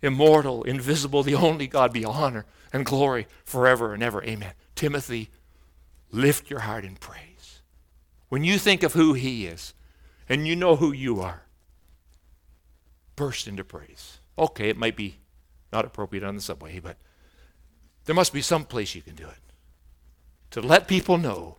immortal, 0.01 0.63
invisible, 0.63 1.23
the 1.23 1.35
only 1.35 1.67
God, 1.67 1.91
be 1.91 2.05
honor 2.05 2.45
and 2.71 2.85
glory 2.85 3.27
forever 3.43 3.93
and 3.93 4.01
ever. 4.01 4.23
Amen. 4.23 4.53
Timothy, 4.75 5.29
lift 6.11 6.49
your 6.49 6.59
heart 6.59 6.85
in 6.85 6.95
praise. 6.95 7.26
When 8.29 8.43
you 8.43 8.57
think 8.57 8.83
of 8.83 8.93
who 8.93 9.13
he 9.13 9.45
is 9.45 9.73
and 10.27 10.47
you 10.47 10.55
know 10.55 10.75
who 10.75 10.91
you 10.91 11.21
are, 11.21 11.43
burst 13.15 13.47
into 13.47 13.63
praise. 13.63 14.19
Okay, 14.37 14.69
it 14.69 14.77
might 14.77 14.95
be 14.95 15.17
not 15.71 15.85
appropriate 15.85 16.23
on 16.23 16.35
the 16.35 16.41
subway, 16.41 16.79
but 16.79 16.97
there 18.05 18.15
must 18.15 18.33
be 18.33 18.41
some 18.41 18.65
place 18.65 18.95
you 18.95 19.01
can 19.01 19.15
do 19.15 19.27
it 19.27 19.39
to 20.51 20.61
let 20.61 20.87
people 20.87 21.17
know 21.17 21.57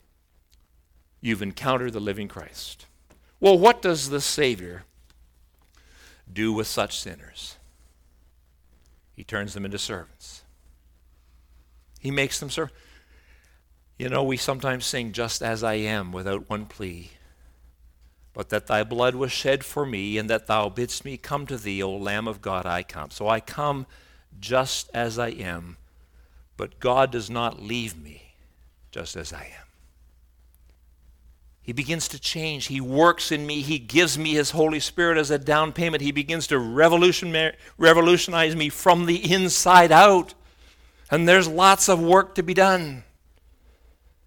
you've 1.21 1.43
encountered 1.43 1.93
the 1.93 2.01
living 2.01 2.29
Christ. 2.29 2.87
Well, 3.41 3.59
what 3.59 3.83
does 3.83 4.11
the 4.11 4.21
Savior 4.21 4.85
do 6.31 6.53
with 6.53 6.67
such 6.67 6.99
sinners? 6.99 7.57
He 9.15 9.25
turns 9.25 9.55
them 9.55 9.65
into 9.65 9.79
servants. 9.79 10.43
He 12.01 12.11
makes 12.11 12.39
them 12.39 12.51
serve. 12.51 12.73
You 13.99 14.09
know, 14.09 14.23
we 14.23 14.37
sometimes 14.37 14.87
sing, 14.87 15.13
Just 15.13 15.43
as 15.43 15.65
I 15.65 15.75
am, 15.75 16.13
without 16.13 16.49
one 16.49 16.67
plea. 16.67 17.11
But 18.33 18.51
that 18.51 18.69
thy 18.69 18.85
blood 18.85 19.17
was 19.17 19.33
shed 19.33 19.65
for 19.65 19.85
me, 19.85 20.17
and 20.17 20.31
that 20.31 20.47
thou 20.47 20.69
bidst 20.69 21.05
me 21.05 21.17
come 21.17 21.47
to 21.47 21.57
thee, 21.57 21.83
O 21.83 21.91
Lamb 21.91 22.29
of 22.29 22.41
God, 22.41 22.65
I 22.65 22.85
come. 22.85 23.11
So 23.11 23.29
I 23.29 23.41
come 23.41 23.87
just 24.39 24.89
as 24.95 25.19
I 25.19 25.31
am, 25.31 25.77
but 26.57 26.79
God 26.79 27.11
does 27.11 27.29
not 27.29 27.61
leave 27.61 28.01
me 28.01 28.35
just 28.93 29.17
as 29.17 29.33
I 29.33 29.43
am. 29.43 29.67
He 31.61 31.73
begins 31.73 32.07
to 32.09 32.21
change. 32.21 32.69
He 32.69 32.81
works 32.81 33.33
in 33.33 33.47
me. 33.47 33.61
He 33.61 33.79
gives 33.79 34.17
me 34.17 34.33
His 34.33 34.53
Holy 34.53 34.81
Spirit 34.81 35.19
as 35.19 35.31
a 35.31 35.39
down 35.39 35.73
payment. 35.73 36.03
He 36.03 36.13
begins 36.13 36.47
to 36.47 36.59
revolutionize 36.59 38.57
me 38.57 38.69
from 38.71 39.07
the 39.07 39.33
inside 39.33 39.93
out. 39.93 40.33
And 41.11 41.29
there's 41.29 41.49
lots 41.49 41.89
of 41.89 42.01
work 42.01 42.37
to 42.37 42.43
be 42.43 42.55
done. 42.55 43.03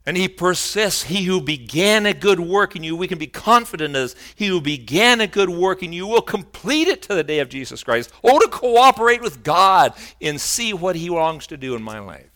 And 0.05 0.17
he 0.17 0.27
persists. 0.27 1.03
He 1.03 1.25
who 1.25 1.41
began 1.41 2.05
a 2.05 2.13
good 2.13 2.39
work 2.39 2.75
in 2.75 2.83
you, 2.83 2.95
we 2.95 3.07
can 3.07 3.19
be 3.19 3.27
confident 3.27 3.95
as 3.95 4.15
he 4.35 4.47
who 4.47 4.59
began 4.59 5.21
a 5.21 5.27
good 5.27 5.49
work 5.49 5.83
in 5.83 5.93
you 5.93 6.07
will 6.07 6.21
complete 6.21 6.87
it 6.87 7.03
to 7.03 7.13
the 7.13 7.23
day 7.23 7.39
of 7.39 7.49
Jesus 7.49 7.83
Christ. 7.83 8.11
Oh, 8.23 8.39
to 8.39 8.47
cooperate 8.47 9.21
with 9.21 9.43
God 9.43 9.93
and 10.19 10.41
see 10.41 10.73
what 10.73 10.95
he 10.95 11.09
longs 11.09 11.47
to 11.47 11.57
do 11.57 11.75
in 11.75 11.83
my 11.83 11.99
life. 11.99 12.31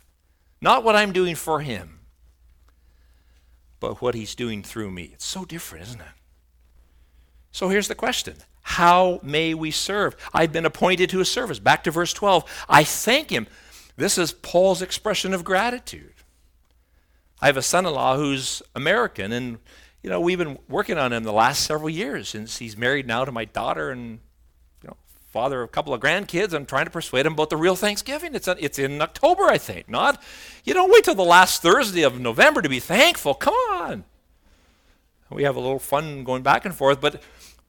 Not 0.62 0.84
what 0.84 0.95
I'm 0.95 1.12
doing 1.12 1.36
for 1.36 1.62
him, 1.62 1.99
but 3.80 4.01
what 4.01 4.15
he's 4.15 4.36
doing 4.36 4.63
through 4.63 4.91
me. 4.91 5.12
It's 5.13 5.25
so 5.25 5.45
different, 5.45 5.88
isn't 5.88 6.01
it? 6.01 6.08
So 7.51 7.69
here's 7.69 7.88
the 7.88 7.95
question 7.95 8.36
How 8.62 9.19
may 9.23 9.54
we 9.54 9.71
serve? 9.71 10.15
I've 10.34 10.51
been 10.51 10.65
appointed 10.65 11.10
to 11.12 11.19
a 11.19 11.25
service. 11.25 11.60
Back 11.60 11.84
to 11.86 11.91
verse 11.91 12.13
12. 12.13 12.65
I 12.67 12.84
thank 12.84 13.30
him. 13.30 13.47
This 13.95 14.17
is 14.17 14.34
Paul's 14.34 14.82
expression 14.82 15.34
of 15.34 15.43
gratitude. 15.43 16.14
I 17.45 17.49
have 17.49 17.58
a 17.58 17.62
son 17.62 17.86
in 17.86 17.93
law 17.93 18.17
who's 18.17 18.63
American, 18.73 19.31
and 19.31 19.60
you 20.01 20.10
know, 20.10 20.19
we've 20.19 20.39
been 20.39 20.58
working 20.67 20.97
on 20.97 21.13
him 21.13 21.21
the 21.23 21.31
last 21.31 21.63
several 21.63 21.91
years 21.91 22.27
since 22.27 22.58
he's 22.58 22.75
married 22.75 23.05
now 23.05 23.23
to 23.23 23.31
my 23.31 23.45
daughter 23.45 23.91
and 23.91 24.17
you 24.81 24.88
know 24.88 24.97
father 25.27 25.62
of 25.62 25.69
a 25.69 25.71
couple 25.71 25.93
of 25.93 26.01
grandkids. 26.01 26.55
I'm 26.55 26.65
trying 26.65 26.86
to 26.86 26.91
persuade 26.91 27.23
him 27.23 27.34
about 27.34 27.51
the 27.51 27.58
real 27.58 27.75
Thanksgiving. 27.75 28.34
It's, 28.34 28.47
a, 28.47 28.55
it's 28.60 28.79
in 28.79 28.99
October, 28.99 29.43
I 29.43 29.60
think. 29.60 29.88
Not, 29.88 30.23
you 30.63 30.73
don't 30.73 30.91
wait 30.91 31.03
till 31.03 31.13
the 31.13 31.21
last 31.21 31.62
Thursday 31.62 32.01
of 32.01 32.19
November 32.19 32.63
to 32.63 32.69
be 32.69 32.79
thankful. 32.79 33.36
Come 33.36 33.53
on. 33.53 34.05
We 35.29 35.43
have 35.43 35.55
a 35.55 35.60
little 35.60 35.77
fun 35.77 36.23
going 36.23 36.41
back 36.41 36.65
and 36.65 36.73
forth, 36.73 36.99
but 36.99 37.21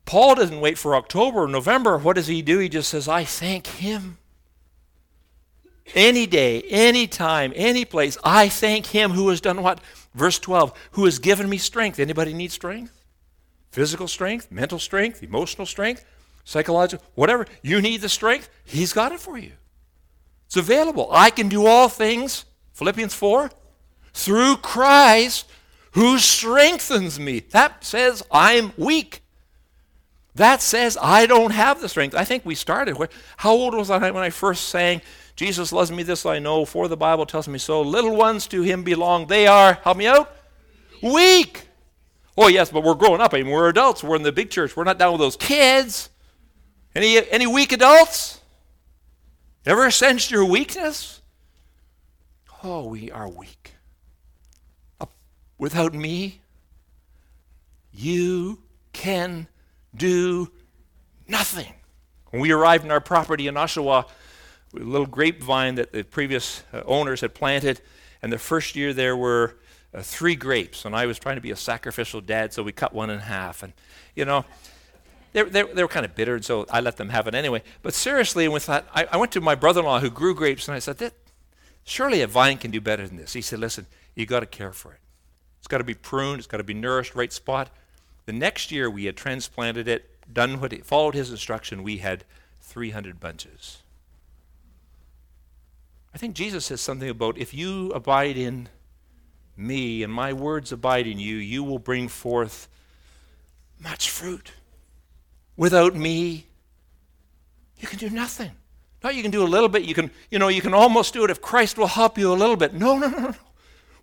Paul 0.07 0.37
doesn't 0.37 0.61
wait 0.63 0.79
for 0.79 0.97
October 0.97 1.41
or 1.41 1.49
November. 1.49 1.99
What 1.99 2.17
does 2.17 2.29
he 2.29 2.41
do? 2.41 2.61
He 2.61 2.71
just 2.71 2.89
says, 2.89 3.09
I 3.09 3.25
thank 3.25 3.67
him. 3.67 4.17
Any 5.95 6.27
day, 6.27 6.63
any 6.63 7.07
time, 7.07 7.53
any 7.55 7.85
place, 7.85 8.19
I 8.25 8.49
thank 8.49 8.87
him 8.87 9.13
who 9.13 9.29
has 9.29 9.41
done 9.41 9.63
what? 9.63 9.81
Verse 10.15 10.39
12, 10.39 10.73
who 10.93 11.05
has 11.05 11.19
given 11.19 11.49
me 11.49 11.59
strength. 11.59 11.99
Anybody 11.99 12.33
need 12.33 12.53
strength? 12.53 12.93
Physical 13.71 14.09
strength, 14.09 14.51
mental 14.51 14.79
strength, 14.79 15.23
emotional 15.23 15.67
strength? 15.67 16.05
psychological, 16.47 17.05
whatever. 17.15 17.45
You 17.61 17.83
need 17.83 18.01
the 18.01 18.09
strength, 18.09 18.49
He's 18.65 18.95
got 18.95 19.13
it 19.13 19.21
for 19.21 19.37
you. 19.37 19.53
It's 20.47 20.57
available. 20.57 21.09
I 21.13 21.31
can 21.31 21.49
do 21.49 21.67
all 21.67 21.89
things, 21.89 22.47
Philippians 22.73 23.13
4, 23.13 23.51
through 24.15 24.57
Christ 24.59 25.51
who 25.93 26.19
strengthens 26.19 27.19
me. 27.19 27.41
That 27.51 27.85
says 27.85 28.23
I'm 28.31 28.73
weak. 28.77 29.23
That 30.37 30.63
says 30.63 30.97
I 31.01 31.27
don't 31.27 31.51
have 31.51 31.81
the 31.81 31.89
strength. 31.89 32.15
I 32.15 32.25
think 32.25 32.45
we 32.45 32.55
started. 32.55 32.97
How 33.39 33.51
old 33.51 33.75
was 33.75 33.91
I 33.91 33.99
when 34.11 34.23
I 34.23 34.31
first 34.31 34.69
sang, 34.69 35.03
Jesus 35.37 35.71
loves 35.71 35.93
me, 35.93 36.03
this 36.03 36.25
I 36.25 36.39
know, 36.39 36.65
for 36.65 36.89
the 36.89 36.97
Bible 36.97 37.27
tells 37.27 37.47
me 37.47 37.59
so. 37.59 37.83
Little 37.83 38.17
ones 38.17 38.47
to 38.49 38.63
him 38.63 38.83
belong. 38.83 39.27
They 39.27 39.47
are, 39.47 39.75
help 39.75 39.99
me 39.99 40.07
out, 40.07 40.35
weak. 41.03 41.69
Oh, 42.39 42.49
yes, 42.49 42.71
but 42.71 42.83
we're 42.83 42.95
growing 42.95 43.21
up. 43.21 43.35
I 43.35 43.43
mean, 43.43 43.53
we're 43.53 43.69
adults. 43.69 44.03
We're 44.03 44.17
in 44.17 44.23
the 44.23 44.33
big 44.33 44.51
church. 44.51 44.77
We're 44.77 44.85
not 44.85 44.99
down 44.99 45.13
with 45.13 45.21
those 45.21 45.37
kids. 45.37 46.09
Any, 46.95 47.31
any 47.31 47.47
weak 47.47 47.73
adults? 47.73 48.41
Ever 49.67 49.91
sensed 49.91 50.31
your 50.31 50.45
weakness? 50.45 51.21
Oh, 52.65 52.89
we 52.89 53.11
are 53.11 53.29
weak. 53.29 53.75
without 55.59 55.93
me, 55.93 56.41
you 57.93 58.63
can 58.93 59.49
do 59.95 60.51
nothing. 61.29 61.73
When 62.31 62.41
we 62.41 62.53
arrived 62.53 62.85
in 62.85 62.91
our 62.91 63.01
property 63.01 63.47
in 63.47 63.55
Oshawa, 63.55 64.09
a 64.75 64.79
little 64.79 65.07
grapevine 65.07 65.77
that 65.77 65.93
the 65.93 66.03
previous 66.03 66.63
uh, 66.73 66.83
owners 66.87 67.21
had 67.21 67.35
planted, 67.35 67.81
and 68.23 68.33
the 68.33 68.39
first 68.39 68.77
year 68.77 68.93
there 68.93 69.17
were 69.17 69.57
uh, 69.95 70.03
three 70.03 70.35
grapes, 70.35 70.85
and 70.85 70.95
I 70.95 71.07
was 71.07 71.19
trying 71.19 71.37
to 71.37 71.41
be 71.41 71.51
a 71.51 71.57
sacrificial 71.57 72.21
dad, 72.21 72.53
so 72.53 72.63
we 72.63 72.73
cut 72.73 72.93
one 72.93 73.11
in 73.11 73.21
half. 73.21 73.63
And, 73.63 73.73
you 74.15 74.25
know, 74.25 74.45
they, 75.33 75.43
they, 75.43 75.63
they 75.63 75.83
were 75.83 75.89
kind 75.89 76.05
of 76.05 76.15
bitter, 76.15 76.35
and 76.35 76.45
so 76.45 76.67
I 76.71 76.81
let 76.81 76.97
them 76.97 77.11
have 77.11 77.27
it 77.27 77.35
anyway. 77.35 77.63
But 77.83 77.95
seriously, 77.95 78.49
with 78.49 78.67
that, 78.67 78.87
I, 78.95 79.07
I 79.13 79.17
went 79.17 79.33
to 79.33 79.41
my 79.41 79.55
brother-in-law 79.55 80.01
who 80.01 80.11
grew 80.11 80.35
grapes, 80.35 80.69
and 80.69 80.75
I 80.75 80.79
said, 80.79 81.13
surely 81.85 82.21
a 82.21 82.27
vine 82.27 82.59
can 82.59 82.71
do 82.71 82.81
better 82.81 83.07
than 83.07 83.17
this. 83.17 83.33
He 83.33 83.43
said, 83.43 83.59
listen, 83.59 83.87
you 84.15 84.27
got 84.27 84.41
to 84.41 84.47
care 84.47 84.73
for 84.73 84.93
it. 84.93 85.01
It's 85.59 85.69
got 85.69 85.79
to 85.79 85.85
be 85.85 85.95
pruned. 85.95 86.39
It's 86.39 86.47
got 86.47 86.59
to 86.59 86.65
be 86.65 86.75
nourished, 86.75 87.15
right 87.15 87.33
spot. 87.33 87.71
The 88.27 88.33
next 88.33 88.71
year 88.71 88.91
we 88.91 89.05
had 89.05 89.17
transplanted 89.17 89.89
it, 89.89 90.11
done 90.33 90.61
what 90.61 90.73
he 90.73 90.79
followed 90.79 91.15
his 91.15 91.31
instruction. 91.31 91.83
We 91.83 91.99
had 91.99 92.25
300 92.61 93.21
bunches. 93.21 93.79
I 96.17 96.19
think 96.19 96.35
Jesus 96.35 96.65
says 96.65 96.81
something 96.81 97.11
about 97.11 97.37
if 97.37 97.53
you 97.53 97.91
abide 97.91 98.39
in 98.39 98.71
me 99.55 100.03
and 100.03 100.11
my 100.11 100.33
words 100.33 100.73
abide 100.73 101.07
in 101.07 101.19
you, 101.19 101.37
you 101.37 101.63
will 101.63 101.79
bring 101.79 102.09
forth 102.09 102.69
much 103.79 104.09
fruit. 104.09 104.53
Without 105.59 105.95
me, 105.95 106.47
you 107.79 107.87
can 107.87 107.99
do 107.99 108.09
nothing. 108.09 108.51
No, 109.05 109.11
you 109.11 109.21
can 109.21 109.31
do 109.31 109.43
a 109.43 109.45
little 109.45 109.69
bit. 109.69 109.83
You 109.83 109.93
can, 109.93 110.11
you 110.31 110.39
know, 110.39 110.49
you 110.49 110.63
can 110.63 110.73
almost 110.73 111.13
do 111.13 111.23
it 111.23 111.31
if 111.31 111.43
Christ 111.43 111.77
will 111.77 111.87
help 111.87 112.17
you 112.17 112.33
a 112.33 112.39
little 112.43 112.57
bit. 112.57 112.73
No, 112.73 112.97
no, 112.97 113.09
no, 113.09 113.19
no. 113.19 113.35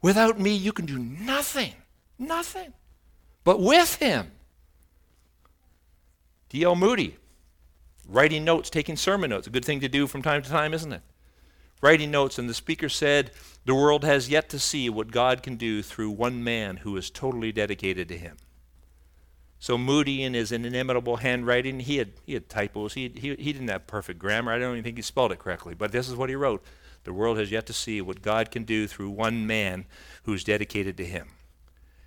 Without 0.04 0.40
me, 0.40 0.56
you 0.56 0.72
can 0.72 0.86
do 0.86 1.00
nothing. 1.00 1.74
Nothing. 2.20 2.74
But 3.44 3.60
with 3.60 3.96
him. 3.96 4.30
D.L. 6.50 6.76
Moody, 6.76 7.18
writing 8.08 8.46
notes, 8.46 8.70
taking 8.70 8.98
sermon 8.98 9.32
notes, 9.32 9.48
a 9.48 9.50
good 9.50 9.66
thing 9.66 9.80
to 9.80 9.90
do 9.90 10.06
from 10.06 10.22
time 10.22 10.44
to 10.44 10.50
time, 10.52 10.76
isn't 10.76 10.94
it? 10.94 11.02
Writing 11.84 12.10
notes, 12.10 12.40
and 12.40 12.50
the 12.50 12.54
speaker 12.54 12.90
said, 12.90 13.32
The 13.66 13.76
world 13.76 14.04
has 14.04 14.30
yet 14.30 14.50
to 14.50 14.60
see 14.60 14.90
what 14.90 15.12
God 15.12 15.44
can 15.44 15.58
do 15.58 15.84
through 15.84 16.12
one 16.12 16.44
man 16.44 16.78
who 16.78 16.98
is 16.98 17.12
totally 17.12 17.52
dedicated 17.52 18.08
to 18.08 18.18
Him. 18.18 18.38
So 19.60 19.78
Moody, 19.78 20.24
in 20.24 20.34
his 20.34 20.52
inimitable 20.52 21.18
handwriting, 21.18 21.80
he 21.80 21.96
had, 21.96 22.12
he 22.26 22.34
had 22.34 22.50
typos. 22.50 22.96
He, 22.96 23.08
he, 23.08 23.36
he 23.36 23.54
didn't 23.54 23.70
have 23.70 23.88
perfect 23.88 24.20
grammar. 24.20 24.52
I 24.52 24.60
don't 24.60 24.74
even 24.74 24.84
think 24.84 24.98
he 24.98 25.02
spelled 25.02 25.32
it 25.32 25.40
correctly. 25.40 25.74
But 25.74 25.94
this 25.94 26.10
is 26.10 26.16
what 26.16 26.28
he 26.28 26.36
wrote 26.36 26.66
The 27.06 27.14
world 27.14 27.38
has 27.38 27.50
yet 27.50 27.66
to 27.68 27.74
see 27.74 28.02
what 28.02 28.22
God 28.22 28.52
can 28.52 28.64
do 28.64 28.88
through 28.88 29.12
one 29.12 29.48
man 29.48 29.86
who's 30.24 30.44
dedicated 30.44 30.98
to 30.98 31.06
Him. 31.06 31.30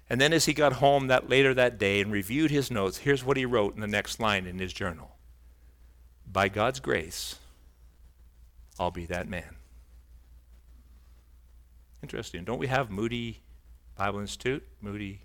And 0.09 0.21
then 0.21 0.33
as 0.33 0.45
he 0.45 0.53
got 0.53 0.75
home 0.75 1.09
that 1.09 1.29
later 1.29 1.53
that 1.55 1.79
day 1.79 2.01
and 2.01 2.13
reviewed 2.13 2.51
his 2.51 2.71
notes, 2.71 2.99
here's 2.99 3.25
what 3.25 3.37
he 3.37 3.45
wrote 3.45 3.75
in 3.75 3.81
the 3.81 3.87
next 3.87 4.21
line 4.21 4.47
in 4.47 4.59
his 4.59 4.73
journal. 4.73 5.17
By 6.31 6.49
God's 6.49 6.81
grace, 6.81 7.37
I'll 8.79 8.91
be 8.91 9.07
that 9.07 9.29
man. 9.29 9.57
Interesting. 12.07 12.45
Don't 12.45 12.61
we 12.61 12.69
have 12.69 12.89
Moody 12.89 13.41
Bible 13.97 14.21
Institute, 14.21 14.63
Moody 14.81 15.23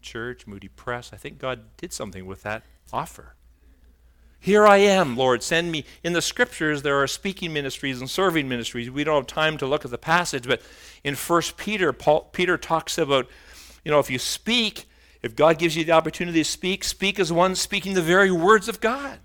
Church, 0.00 0.46
Moody 0.46 0.68
Press? 0.68 1.10
I 1.12 1.18
think 1.18 1.38
God 1.38 1.60
did 1.76 1.92
something 1.92 2.24
with 2.24 2.42
that 2.42 2.62
offer. 2.90 3.34
Here 4.40 4.66
I 4.66 4.78
am, 4.78 5.14
Lord, 5.14 5.42
send 5.42 5.70
me. 5.70 5.84
In 6.02 6.14
the 6.14 6.22
scriptures, 6.22 6.80
there 6.80 6.96
are 7.02 7.06
speaking 7.06 7.52
ministries 7.52 8.00
and 8.00 8.08
serving 8.08 8.48
ministries. 8.48 8.90
We 8.90 9.04
don't 9.04 9.16
have 9.16 9.26
time 9.26 9.58
to 9.58 9.66
look 9.66 9.84
at 9.84 9.90
the 9.90 9.98
passage, 9.98 10.48
but 10.48 10.62
in 11.04 11.16
1 11.16 11.42
Peter, 11.58 11.92
Paul, 11.92 12.22
Peter 12.32 12.56
talks 12.56 12.96
about 12.96 13.28
you 13.84 13.90
know, 13.90 13.98
if 13.98 14.08
you 14.08 14.18
speak, 14.18 14.86
if 15.20 15.36
God 15.36 15.58
gives 15.58 15.76
you 15.76 15.84
the 15.84 15.92
opportunity 15.92 16.40
to 16.40 16.48
speak, 16.48 16.82
speak 16.82 17.20
as 17.20 17.30
one 17.30 17.54
speaking 17.56 17.92
the 17.92 18.00
very 18.00 18.32
words 18.32 18.68
of 18.68 18.80
God. 18.80 19.18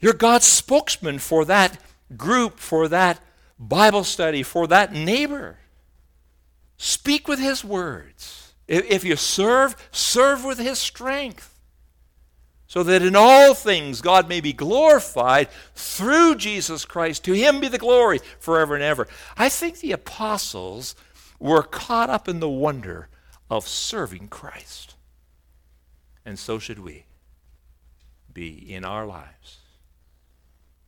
You're 0.00 0.12
God's 0.12 0.44
spokesman 0.44 1.18
for 1.18 1.46
that 1.46 1.80
group, 2.14 2.58
for 2.58 2.88
that 2.88 3.20
Bible 3.58 4.04
study, 4.04 4.42
for 4.42 4.66
that 4.66 4.92
neighbor. 4.92 5.58
Speak 6.76 7.26
with 7.26 7.38
His 7.38 7.64
words. 7.64 8.54
If 8.68 9.04
you 9.04 9.16
serve, 9.16 9.76
serve 9.90 10.44
with 10.44 10.58
His 10.58 10.78
strength. 10.78 11.52
So 12.66 12.82
that 12.82 13.02
in 13.02 13.14
all 13.14 13.54
things 13.54 14.00
God 14.00 14.28
may 14.28 14.40
be 14.40 14.52
glorified 14.52 15.48
through 15.74 16.34
Jesus 16.34 16.84
Christ. 16.84 17.24
To 17.24 17.32
Him 17.32 17.60
be 17.60 17.68
the 17.68 17.78
glory 17.78 18.20
forever 18.40 18.74
and 18.74 18.82
ever. 18.82 19.06
I 19.36 19.48
think 19.48 19.78
the 19.78 19.92
apostles 19.92 20.96
we're 21.38 21.62
caught 21.62 22.10
up 22.10 22.28
in 22.28 22.40
the 22.40 22.48
wonder 22.48 23.08
of 23.48 23.68
serving 23.68 24.28
Christ. 24.28 24.94
And 26.24 26.38
so 26.38 26.58
should 26.58 26.80
we 26.80 27.04
be 28.32 28.48
in 28.50 28.84
our 28.84 29.06
lives. 29.06 29.58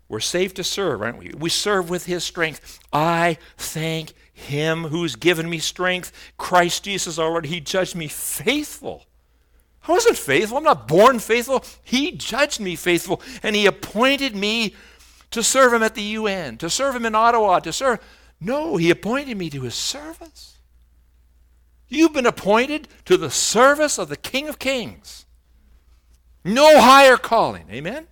We're 0.08 0.20
saved 0.20 0.56
to 0.56 0.64
serve, 0.64 1.02
aren't 1.02 1.18
we? 1.18 1.32
We 1.36 1.50
serve 1.50 1.90
with 1.90 2.06
His 2.06 2.24
strength. 2.24 2.80
I 2.92 3.38
thank 3.56 4.14
Him 4.32 4.84
who's 4.84 5.16
given 5.16 5.50
me 5.50 5.58
strength. 5.58 6.12
Christ 6.38 6.84
Jesus 6.84 7.18
already, 7.18 7.48
He 7.48 7.60
judged 7.60 7.94
me 7.94 8.08
faithful. 8.08 9.04
I 9.86 9.92
wasn't 9.92 10.16
faithful. 10.16 10.58
I'm 10.58 10.64
not 10.64 10.88
born 10.88 11.18
faithful. 11.18 11.64
He 11.82 12.12
judged 12.12 12.60
me 12.60 12.76
faithful, 12.76 13.22
and 13.42 13.54
He 13.54 13.66
appointed 13.66 14.34
me 14.34 14.74
to 15.30 15.42
serve 15.42 15.72
Him 15.72 15.82
at 15.82 15.94
the 15.94 16.02
UN, 16.02 16.56
to 16.58 16.70
serve 16.70 16.94
Him 16.94 17.04
in 17.04 17.14
Ottawa, 17.14 17.60
to 17.60 17.72
serve. 17.72 18.00
No, 18.40 18.76
he 18.76 18.90
appointed 18.90 19.36
me 19.36 19.50
to 19.50 19.62
his 19.62 19.74
service. 19.74 20.58
You've 21.88 22.12
been 22.12 22.26
appointed 22.26 22.88
to 23.06 23.16
the 23.16 23.30
service 23.30 23.98
of 23.98 24.08
the 24.08 24.16
King 24.16 24.48
of 24.48 24.58
Kings. 24.58 25.26
No 26.44 26.80
higher 26.80 27.16
calling. 27.16 27.66
Amen? 27.70 28.06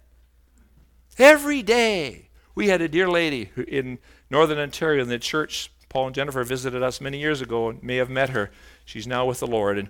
Every 1.19 1.63
day. 1.63 2.29
We 2.55 2.69
had 2.69 2.81
a 2.81 2.89
dear 2.89 3.09
lady 3.09 3.51
in 3.69 3.99
Northern 4.31 4.59
Ontario 4.59 5.03
in 5.03 5.09
the 5.09 5.19
church. 5.19 5.71
Paul 5.89 6.07
and 6.07 6.15
Jennifer 6.15 6.43
visited 6.43 6.83
us 6.83 7.01
many 7.01 7.19
years 7.19 7.41
ago 7.41 7.69
and 7.69 7.83
may 7.83 7.97
have 7.97 8.09
met 8.09 8.31
her. 8.31 8.51
She's 8.85 9.07
now 9.07 9.27
with 9.27 9.41
the 9.41 9.47
Lord. 9.47 9.79
And 9.79 9.89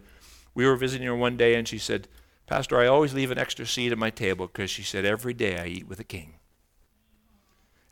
we 0.54 0.66
were 0.66 0.76
visiting 0.76 1.06
her 1.06 1.16
one 1.16 1.36
day 1.36 1.54
and 1.54 1.66
she 1.66 1.78
said, 1.78 2.08
Pastor, 2.46 2.78
I 2.78 2.86
always 2.86 3.14
leave 3.14 3.30
an 3.30 3.38
extra 3.38 3.66
seat 3.66 3.92
at 3.92 3.98
my 3.98 4.10
table 4.10 4.46
because 4.46 4.70
she 4.70 4.82
said, 4.82 5.04
every 5.04 5.34
day 5.34 5.58
I 5.58 5.66
eat 5.66 5.88
with 5.88 6.00
a 6.00 6.04
king. 6.04 6.34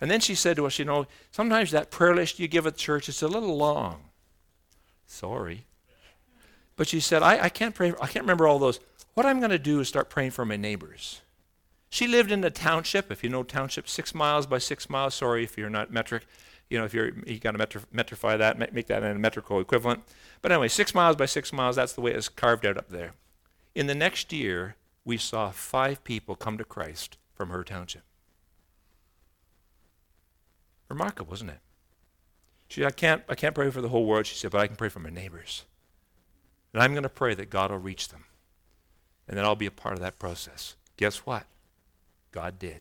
And 0.01 0.11
then 0.11 0.21
she 0.21 0.35
said 0.35 0.57
to 0.57 0.67
us, 0.67 0.79
You 0.79 0.85
know, 0.85 1.07
sometimes 1.31 1.71
that 1.71 1.91
prayer 1.91 2.15
list 2.15 2.39
you 2.39 2.49
give 2.49 2.67
at 2.67 2.77
church 2.77 3.09
is 3.09 3.23
a 3.23 3.29
little 3.29 3.57
long. 3.57 4.11
Sorry. 5.07 5.67
But 6.77 6.89
she 6.89 7.01
said, 7.01 7.23
I, 7.23 7.45
I 7.45 7.49
can't 7.49 7.75
pray, 7.75 7.95
I 8.01 8.07
can't 8.07 8.25
remember 8.25 8.49
all 8.49 8.59
those. 8.59 8.81
What 9.15 9.27
I'm 9.27 9.39
going 9.39 9.51
to 9.51 9.59
do 9.59 9.81
is 9.81 9.89
start 9.89 10.11
praying 10.11 10.33
for 10.33 10.45
my 10.45 10.57
neighbors. 10.57 11.21
She 11.95 12.09
lived 12.09 12.33
in 12.33 12.43
a 12.43 12.51
township, 12.51 13.13
if 13.13 13.23
you 13.23 13.31
know 13.31 13.45
township, 13.45 13.89
six 13.89 14.17
miles 14.17 14.47
by 14.47 14.59
six 14.59 14.91
miles. 14.91 15.15
Sorry 15.15 15.45
if 15.45 15.57
you're 15.57 15.71
not 15.71 15.93
metric. 15.93 16.27
You 16.69 16.77
know, 16.77 16.85
if 16.85 16.93
you're, 16.93 17.13
you 17.25 17.39
got 17.39 17.53
to 17.53 17.59
metri- 17.59 17.85
metrify 17.95 18.37
that, 18.37 18.59
make 18.75 18.89
that 18.89 19.05
a 19.05 19.15
metrical 19.15 19.61
equivalent. 19.61 20.03
But 20.43 20.51
anyway, 20.51 20.67
six 20.67 20.93
miles 20.93 21.15
by 21.15 21.27
six 21.27 21.53
miles, 21.53 21.77
that's 21.77 21.93
the 21.93 22.01
way 22.01 22.11
it's 22.11 22.29
carved 22.29 22.67
out 22.67 22.77
up 22.77 22.89
there. 22.89 23.13
In 23.77 23.87
the 23.87 23.95
next 23.95 24.33
year, 24.33 24.75
we 25.05 25.17
saw 25.17 25.53
five 25.53 26.03
people 26.03 26.35
come 26.35 26.59
to 26.59 26.65
Christ 26.65 27.17
from 27.33 27.51
her 27.51 27.63
township. 27.63 28.03
Remarkable, 30.89 31.35
isn't 31.35 31.49
it? 31.49 31.61
She 32.67 32.81
said, 32.81 32.89
I 32.89 32.91
can't, 32.91 33.23
I 33.29 33.37
can't 33.37 33.55
pray 33.55 33.71
for 33.71 33.81
the 33.81 33.91
whole 33.91 34.05
world, 34.05 34.27
she 34.27 34.35
said, 34.35 34.51
but 34.51 34.61
I 34.61 34.67
can 34.67 34.75
pray 34.75 34.89
for 34.89 34.99
my 34.99 35.11
neighbors. 35.11 35.65
And 36.73 36.83
I'm 36.83 36.91
going 36.91 37.05
to 37.05 37.09
pray 37.09 37.37
that 37.37 37.51
God 37.51 37.71
will 37.71 37.79
reach 37.79 38.09
them. 38.09 38.25
And 39.29 39.39
then 39.39 39.45
I'll 39.45 39.55
be 39.55 39.67
a 39.67 39.71
part 39.71 39.95
of 39.95 40.01
that 40.01 40.19
process. 40.19 40.75
Guess 40.97 41.19
what? 41.19 41.47
God 42.35 42.59
did. 42.59 42.81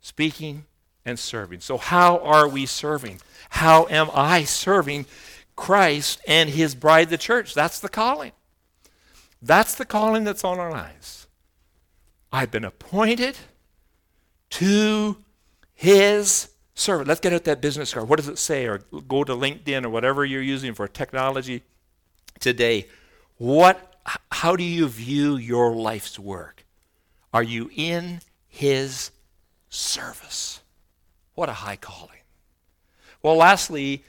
Speaking 0.00 0.64
and 1.04 1.18
serving. 1.18 1.60
So, 1.60 1.76
how 1.76 2.18
are 2.20 2.48
we 2.48 2.64
serving? 2.64 3.20
How 3.50 3.86
am 3.90 4.08
I 4.14 4.44
serving 4.44 5.04
Christ 5.56 6.22
and 6.26 6.48
his 6.48 6.74
bride, 6.74 7.10
the 7.10 7.18
church? 7.18 7.52
That's 7.52 7.78
the 7.78 7.90
calling. 7.90 8.32
That's 9.42 9.74
the 9.74 9.84
calling 9.84 10.24
that's 10.24 10.42
on 10.42 10.58
our 10.58 10.70
lives. 10.70 11.26
I've 12.32 12.50
been 12.50 12.64
appointed 12.64 13.36
to 14.50 15.18
his 15.74 16.48
servant. 16.74 17.08
Let's 17.08 17.20
get 17.20 17.34
out 17.34 17.44
that 17.44 17.60
business 17.60 17.92
card. 17.92 18.08
What 18.08 18.16
does 18.16 18.28
it 18.28 18.38
say? 18.38 18.64
Or 18.64 18.78
go 18.78 19.22
to 19.22 19.34
LinkedIn 19.34 19.84
or 19.84 19.90
whatever 19.90 20.24
you're 20.24 20.40
using 20.40 20.72
for 20.72 20.88
technology 20.88 21.62
today. 22.40 22.86
What 23.36 23.96
how 24.32 24.56
do 24.56 24.64
you 24.64 24.88
view 24.88 25.36
your 25.36 25.74
life's 25.74 26.18
work? 26.18 26.64
Are 27.34 27.42
you 27.42 27.70
in 27.76 28.20
his 28.56 29.10
service? 29.68 30.60
What 31.34 31.48
a 31.48 31.54
high 31.54 31.76
calling. 31.76 32.20
Well, 33.22 33.36
lastly, 33.36 34.04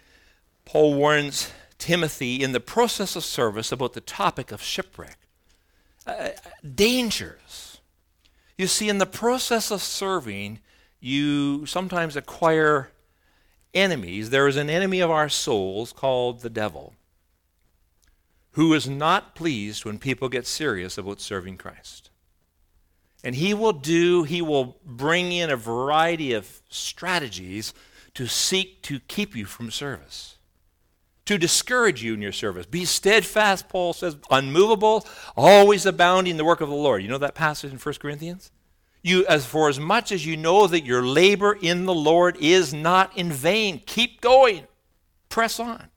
Paul 0.66 0.94
warns 0.96 1.52
Timothy 1.78 2.42
in 2.42 2.54
the 2.54 2.60
process 2.60 3.16
of 3.16 3.24
service 3.24 3.72
about 3.72 3.94
the 3.94 4.02
topic 4.02 4.52
of 4.52 4.62
shipwreck. 4.62 5.18
Uh, 6.06 6.30
dangers. 6.76 7.80
You 8.58 8.68
see, 8.68 8.90
in 8.90 8.98
the 8.98 9.06
process 9.06 9.72
of 9.72 9.82
serving, 9.82 10.60
you 11.00 11.66
sometimes 11.66 12.16
acquire 12.16 12.92
enemies. 13.74 14.30
There 14.30 14.48
is 14.48 14.56
an 14.56 14.70
enemy 14.70 15.02
of 15.02 15.12
our 15.12 15.30
souls 15.30 15.92
called 15.92 16.42
the 16.42 16.50
devil 16.50 16.94
who 18.54 18.74
is 18.74 18.88
not 18.88 19.36
pleased 19.36 19.86
when 19.86 20.00
people 20.00 20.30
get 20.30 20.48
serious 20.48 20.98
about 20.98 21.22
serving 21.22 21.58
Christ. 21.58 22.10
And 23.28 23.36
he 23.36 23.54
will 23.54 23.74
do, 23.74 24.24
he 24.24 24.42
will 24.42 24.78
bring 24.86 25.34
in 25.34 25.50
a 25.50 25.58
variety 25.58 26.32
of 26.32 26.62
strategies 26.70 27.74
to 28.14 28.26
seek 28.26 28.82
to 28.84 29.02
keep 29.02 29.36
you 29.36 29.44
from 29.44 29.70
service, 29.70 30.38
to 31.26 31.38
discourage 31.38 32.02
you 32.02 32.14
in 32.14 32.22
your 32.22 32.32
service. 32.32 32.66
Be 32.66 32.86
steadfast, 32.86 33.68
Paul 33.68 33.92
says, 33.92 34.16
unmovable, 34.32 35.06
always 35.36 35.86
abounding 35.86 36.32
in 36.32 36.38
the 36.38 36.46
work 36.46 36.62
of 36.62 36.70
the 36.70 36.76
Lord. 36.76 37.04
You 37.04 37.10
know 37.10 37.18
that 37.18 37.36
passage 37.36 37.74
in 37.74 37.78
1 37.78 37.96
Corinthians? 37.96 38.50
You, 39.04 39.26
as 39.26 39.46
for 39.46 39.68
as 39.68 39.78
much 39.78 40.14
as 40.14 40.26
you 40.26 40.38
know 40.38 40.66
that 40.66 40.86
your 40.86 41.06
labor 41.06 41.58
in 41.62 41.84
the 41.84 41.94
Lord 41.94 42.38
is 42.40 42.74
not 42.74 43.18
in 43.18 43.30
vain, 43.30 43.82
keep 43.86 44.22
going, 44.22 44.68
press 45.28 45.60
on. 45.60 45.90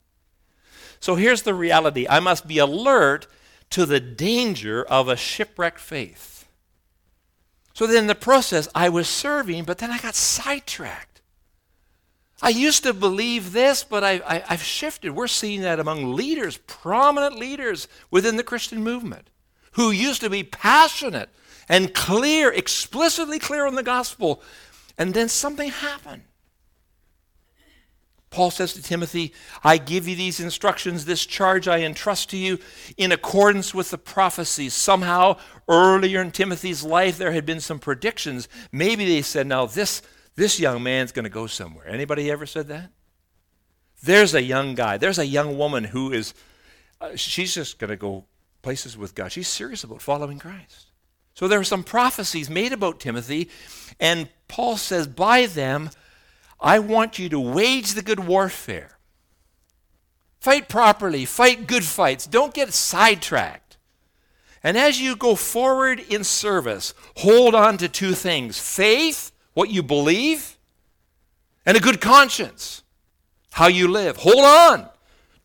So 0.99 1.15
here's 1.15 1.43
the 1.43 1.55
reality 1.55 2.09
I 2.11 2.19
must 2.19 2.49
be 2.49 2.59
alert 2.59 3.29
to 3.71 3.87
the 3.87 4.01
danger 4.01 4.83
of 4.83 5.07
a 5.07 5.15
shipwrecked 5.15 5.79
faith. 5.79 6.30
So 7.81 7.87
then 7.87 7.97
in 7.97 8.07
the 8.09 8.15
process, 8.15 8.69
I 8.75 8.91
was 8.91 9.09
serving, 9.09 9.65
but 9.65 9.79
then 9.79 9.91
I 9.91 9.97
got 9.97 10.15
sidetracked. 10.15 11.23
I 12.43 12.51
used 12.51 12.83
to 12.83 12.93
believe 12.93 13.55
this, 13.55 13.85
but 13.85 14.05
I, 14.05 14.21
I, 14.27 14.45
I've 14.51 14.63
shifted. 14.63 15.13
We're 15.13 15.27
seeing 15.27 15.63
that 15.63 15.81
among 15.81 16.13
leaders, 16.13 16.59
prominent 16.59 17.39
leaders 17.39 17.89
within 18.11 18.37
the 18.37 18.43
Christian 18.43 18.85
movement, 18.85 19.31
who 19.73 19.91
used 19.91 20.21
to 20.21 20.29
be 20.29 20.45
passionate 20.45 21.31
and 21.71 21.95
clear, 21.95 22.53
explicitly 22.53 23.39
clear 23.39 23.67
on 23.67 23.77
the 23.77 23.83
gospel. 23.83 24.43
And 24.99 25.15
then 25.15 25.31
something 25.31 25.71
happened. 25.71 26.25
Paul 28.31 28.53
says 28.53 28.73
to 28.75 28.83
Timothy, 28.83 29.35
I 29.65 29.77
give 29.77 30.07
you 30.07 30.15
these 30.15 30.39
instructions, 30.39 31.05
this 31.05 31.27
charge 31.27 31.67
I 31.67 31.81
entrust 31.81 32.31
to 32.31 32.37
you 32.37 32.59
in 32.97 33.11
accordance 33.11 33.75
with 33.75 33.91
the 33.91 33.99
prophecies. 33.99 34.73
Somehow, 34.73 35.37
earlier 35.69 36.23
in 36.23 36.31
Timothy's 36.31 36.85
life, 36.85 37.19
there 37.19 37.33
had 37.33 37.45
been 37.45 37.61
some 37.61 37.81
predictions. 37.81 38.49
Maybe 38.71 39.05
they 39.05 39.23
said, 39.23 39.49
now 39.49 39.67
this, 39.67 40.01
This 40.37 40.61
young 40.61 40.83
man's 40.83 41.13
going 41.13 41.25
to 41.25 41.29
go 41.29 41.47
somewhere. 41.47 41.89
Anybody 41.89 42.31
ever 42.31 42.47
said 42.47 42.69
that? 42.69 42.91
There's 44.03 44.35
a 44.35 44.43
young 44.43 44.75
guy, 44.75 44.97
there's 44.97 45.19
a 45.19 45.27
young 45.27 45.59
woman 45.59 45.85
who 45.85 46.13
is, 46.13 46.33
uh, 47.01 47.17
she's 47.17 47.55
just 47.55 47.79
going 47.79 47.91
to 47.91 47.97
go 47.97 48.25
places 48.63 48.97
with 48.97 49.15
God. 49.15 49.33
She's 49.33 49.49
serious 49.49 49.85
about 49.85 50.01
following 50.01 50.39
Christ. 50.39 50.87
So 51.35 51.49
there 51.49 51.61
are 51.61 51.65
some 51.65 51.85
prophecies 51.85 52.49
made 52.49 52.73
about 52.73 53.01
Timothy, 53.01 53.51
and 53.99 54.29
Paul 54.49 54.77
says, 54.77 55.07
By 55.07 55.47
them, 55.47 55.91
I 56.61 56.79
want 56.79 57.19
you 57.19 57.29
to 57.31 57.41
wage 57.41 57.95
the 57.95 58.03
good 58.03 58.21
warfare. 58.21 58.99
Fight 60.41 60.69
properly, 60.69 61.25
fight 61.25 61.67
good 61.67 61.85
fights. 61.85 62.27
Don't 62.27 62.55
get 62.55 62.73
sidetracked. 62.73 63.77
And 64.63 64.77
as 64.77 65.01
you 65.01 65.17
go 65.17 65.35
forward 65.35 66.01
in 66.01 66.25
service, 66.25 66.93
hold 67.17 67.55
on 67.55 67.79
to 67.79 67.89
two 67.89 68.13
things 68.13 68.59
faith, 68.59 69.33
what 69.55 69.71
you 69.71 69.83
believe, 69.83 70.59
and 71.65 71.77
a 71.77 71.81
good 71.81 72.01
conscience, 72.01 72.83
how 73.53 73.69
you 73.69 73.89
live. 73.89 74.19
Hold 74.19 74.45
on. 74.45 74.89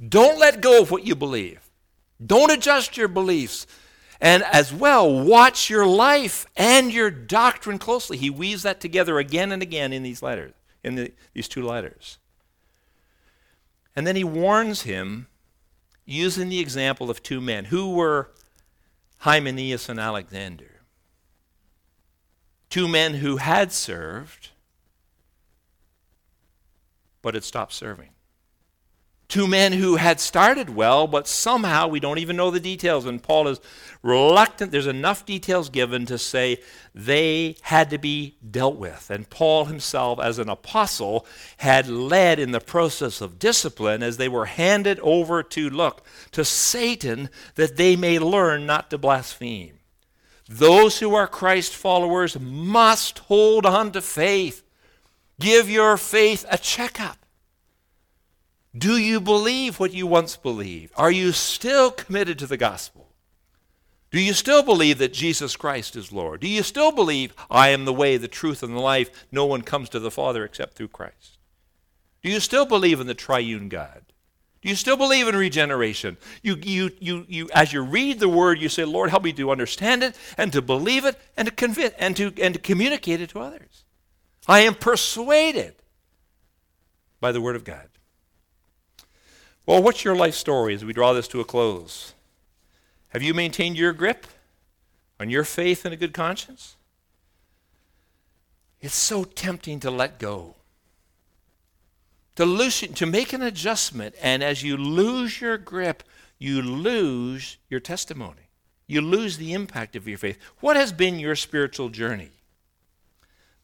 Don't 0.08 0.40
let 0.40 0.62
go 0.62 0.82
of 0.82 0.92
what 0.92 1.06
you 1.06 1.16
believe. 1.16 1.62
Don't 2.26 2.52
adjust 2.52 2.98
your 2.98 3.08
beliefs. 3.08 3.66
And 4.22 4.44
as 4.44 4.74
well, 4.74 5.24
watch 5.24 5.70
your 5.70 5.86
life 5.86 6.46
and 6.56 6.92
your 6.92 7.12
doctrine 7.12 7.78
closely. 7.78 8.18
He 8.18 8.30
weaves 8.30 8.64
that 8.64 8.80
together 8.80 9.20
again 9.20 9.52
and 9.52 9.62
again 9.62 9.94
in 9.94 10.04
these 10.04 10.22
letters, 10.22 10.54
in 10.86 10.96
the, 10.96 11.12
these 11.34 11.48
two 11.48 11.64
letters. 11.64 12.20
And 13.96 14.06
then 14.06 14.16
he 14.16 14.24
warns 14.24 14.84
him 14.84 15.28
using 16.06 16.50
the 16.50 16.60
example 16.60 17.10
of 17.10 17.24
two 17.24 17.42
men 17.42 17.66
who 17.66 17.94
were 17.94 18.32
Hymenaeus 19.20 19.90
and 19.90 20.00
Alexander. 20.00 20.82
Two 22.70 22.88
men 22.88 23.16
who 23.16 23.38
had 23.38 23.72
served, 23.72 24.50
but 27.22 27.34
had 27.34 27.44
stopped 27.44 27.74
serving. 27.74 28.10
Two 29.28 29.48
men 29.48 29.74
who 29.74 29.96
had 29.96 30.20
started 30.20 30.70
well, 30.70 31.08
but 31.08 31.28
somehow 31.28 31.88
we 31.88 32.00
don't 32.00 32.20
even 32.20 32.36
know 32.36 32.52
the 32.52 32.60
details. 32.60 33.06
And 33.06 33.22
Paul 33.22 33.48
is 33.48 33.60
reluctant. 34.04 34.72
There's 34.72 34.86
enough 34.86 35.26
details 35.26 35.70
given 35.70 36.06
to 36.06 36.20
say 36.20 36.60
they 36.94 37.58
had 37.62 37.90
to 37.90 37.98
be 37.98 38.38
dealt 38.50 38.76
with. 38.76 39.10
And 39.10 39.30
Paul 39.30 39.66
himself, 39.66 40.20
as 40.20 40.38
an 40.38 40.48
apostle, 40.48 41.26
had 41.58 41.88
led 41.88 42.38
in 42.38 42.52
the 42.52 42.60
process 42.60 43.20
of 43.20 43.40
discipline 43.40 44.04
as 44.04 44.18
they 44.18 44.30
were 44.30 44.46
handed 44.46 45.00
over 45.00 45.42
to, 45.42 45.70
look, 45.72 46.06
to 46.32 46.46
Satan 46.46 47.30
that 47.56 47.78
they 47.78 47.96
may 47.96 48.20
learn 48.20 48.68
not 48.68 48.92
to 48.92 48.98
blaspheme. 49.00 49.80
Those 50.48 51.00
who 51.00 51.16
are 51.16 51.28
Christ 51.28 51.76
followers 51.76 52.40
must 52.40 53.20
hold 53.20 53.66
on 53.66 53.92
to 53.94 54.02
faith. 54.02 54.62
Give 55.40 55.68
your 55.68 55.98
faith 55.98 56.46
a 56.52 56.60
checkup. 56.60 57.25
Do 58.78 58.98
you 58.98 59.22
believe 59.22 59.80
what 59.80 59.94
you 59.94 60.06
once 60.06 60.36
believed? 60.36 60.94
Are 60.98 61.12
you 61.12 61.32
still 61.32 61.92
committed 61.92 62.38
to 62.40 62.48
the 62.48 62.58
gospel? 62.58 63.08
Do 64.12 64.20
you 64.20 64.34
still 64.34 64.64
believe 64.64 64.98
that 65.00 65.14
Jesus 65.14 65.56
Christ 65.56 65.96
is 65.96 66.12
Lord? 66.12 66.42
Do 66.42 66.48
you 66.48 66.64
still 66.64 66.92
believe, 66.92 67.34
I 67.50 67.70
am 67.70 67.86
the 67.86 67.94
way, 67.94 68.18
the 68.18 68.28
truth, 68.28 68.64
and 68.64 68.76
the 68.76 68.80
life? 68.80 69.26
No 69.32 69.46
one 69.46 69.62
comes 69.62 69.90
to 69.90 70.00
the 70.00 70.12
Father 70.12 70.44
except 70.44 70.74
through 70.74 70.90
Christ. 70.90 71.38
Do 72.24 72.30
you 72.30 72.40
still 72.40 72.66
believe 72.66 73.00
in 73.00 73.08
the 73.08 73.14
triune 73.14 73.70
God? 73.70 74.02
Do 74.62 74.70
you 74.70 74.76
still 74.76 74.98
believe 74.98 75.28
in 75.28 75.36
regeneration? 75.36 76.18
You, 76.42 76.56
you, 76.56 76.92
you, 77.00 77.26
you, 77.28 77.50
as 77.54 77.72
you 77.72 77.82
read 77.82 78.20
the 78.20 78.30
word, 78.30 78.60
you 78.60 78.68
say, 78.68 78.84
Lord, 78.84 79.10
help 79.10 79.24
me 79.24 79.34
to 79.34 79.52
understand 79.52 80.02
it 80.02 80.18
and 80.38 80.52
to 80.54 80.62
believe 80.62 81.06
it 81.06 81.20
and 81.38 81.48
to, 81.48 81.54
convince, 81.54 81.94
and 82.00 82.18
to, 82.18 82.34
and 82.42 82.56
to 82.56 82.60
communicate 82.60 83.22
it 83.22 83.30
to 83.32 83.40
others. 83.40 83.84
I 84.48 84.62
am 84.62 84.76
persuaded 84.76 85.76
by 87.20 87.32
the 87.32 87.42
word 87.42 87.56
of 87.56 87.64
God. 87.64 87.90
Well, 89.66 89.82
what's 89.82 90.04
your 90.04 90.16
life 90.16 90.36
story 90.36 90.76
as 90.76 90.86
we 90.86 90.94
draw 90.94 91.14
this 91.14 91.28
to 91.30 91.42
a 91.42 91.46
close? 91.46 92.14
Have 93.10 93.24
you 93.24 93.34
maintained 93.34 93.78
your 93.78 93.94
grip 93.94 94.28
on 95.20 95.30
your 95.30 95.44
faith 95.44 95.86
and 95.86 95.94
a 95.94 95.98
good 95.98 96.14
conscience? 96.14 96.76
It's 98.80 98.96
so 98.96 99.24
tempting 99.24 99.80
to 99.80 99.90
let 99.90 100.20
go. 100.20 100.56
To 102.36 102.46
loosen, 102.46 102.94
to 102.96 103.06
make 103.06 103.34
an 103.34 103.42
adjustment, 103.42 104.14
and 104.22 104.44
as 104.44 104.62
you 104.62 104.78
lose 104.78 105.42
your 105.42 105.58
grip, 105.58 106.04
you 106.38 106.62
lose 106.62 107.58
your 107.70 107.80
testimony. 107.80 108.50
You 108.88 109.02
lose 109.02 109.38
the 109.38 109.54
impact 109.54 109.96
of 109.96 110.08
your 110.08 110.18
faith. 110.18 110.38
What 110.60 110.76
has 110.76 110.92
been 110.92 111.18
your 111.18 111.36
spiritual 111.36 111.90
journey? 111.90 112.30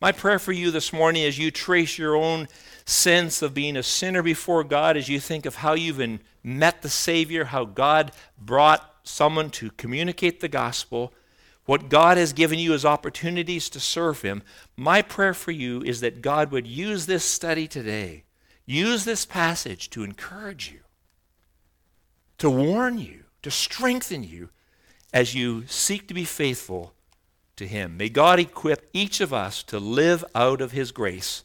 My 0.02 0.12
prayer 0.12 0.40
for 0.40 0.52
you 0.52 0.72
this 0.72 0.92
morning 0.92 1.24
as 1.26 1.38
you 1.38 1.52
trace 1.52 2.00
your 2.00 2.16
own 2.16 2.48
sense 2.86 3.44
of 3.44 3.54
being 3.54 3.78
a 3.78 3.84
sinner 3.84 4.24
before 4.24 4.64
God, 4.64 4.98
as 4.98 5.08
you 5.08 5.20
think 5.20 5.46
of 5.46 5.58
how 5.58 5.76
you've 5.76 6.20
met 6.44 6.82
the 6.82 6.90
Savior, 6.90 7.46
how 7.46 7.66
God 7.66 8.12
brought 8.36 8.96
someone 9.04 9.52
to 9.52 9.70
communicate 9.78 10.40
the 10.40 10.48
gospel, 10.48 11.14
what 11.66 11.88
God 11.88 12.18
has 12.18 12.34
given 12.34 12.58
you 12.58 12.74
as 12.74 12.84
opportunities 12.84 13.70
to 13.70 13.80
serve 13.80 14.24
Him, 14.24 14.42
my 14.76 15.04
prayer 15.04 15.36
for 15.36 15.52
you 15.52 15.84
is 15.84 16.02
that 16.02 16.24
God 16.24 16.52
would 16.52 16.66
use 16.66 17.06
this 17.06 17.24
study 17.24 17.68
today, 17.68 18.24
use 18.66 19.06
this 19.06 19.24
passage 19.24 19.92
to 19.92 20.04
encourage 20.04 20.72
you, 20.72 20.80
to 22.40 22.50
warn 22.50 22.98
you, 22.98 23.26
to 23.44 23.52
strengthen 23.52 24.24
you 24.24 24.50
as 25.14 25.36
you 25.36 25.68
seek 25.68 26.08
to 26.08 26.16
be 26.16 26.26
faithful 26.26 26.96
to 27.56 27.68
Him. 27.68 27.98
May 27.98 28.10
God 28.10 28.40
equip 28.40 28.90
each 28.94 29.22
of 29.22 29.34
us 29.34 29.64
to 29.64 29.80
live 29.80 30.24
out 30.34 30.62
of 30.62 30.72
His 30.72 30.92
grace 30.92 31.44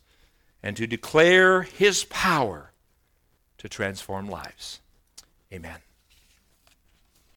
and 0.62 0.76
to 0.76 0.86
declare 0.86 1.62
His 1.62 2.04
power 2.04 2.72
to 3.58 3.68
transform 3.68 4.28
lives. 4.28 4.80
Amen. 5.52 5.85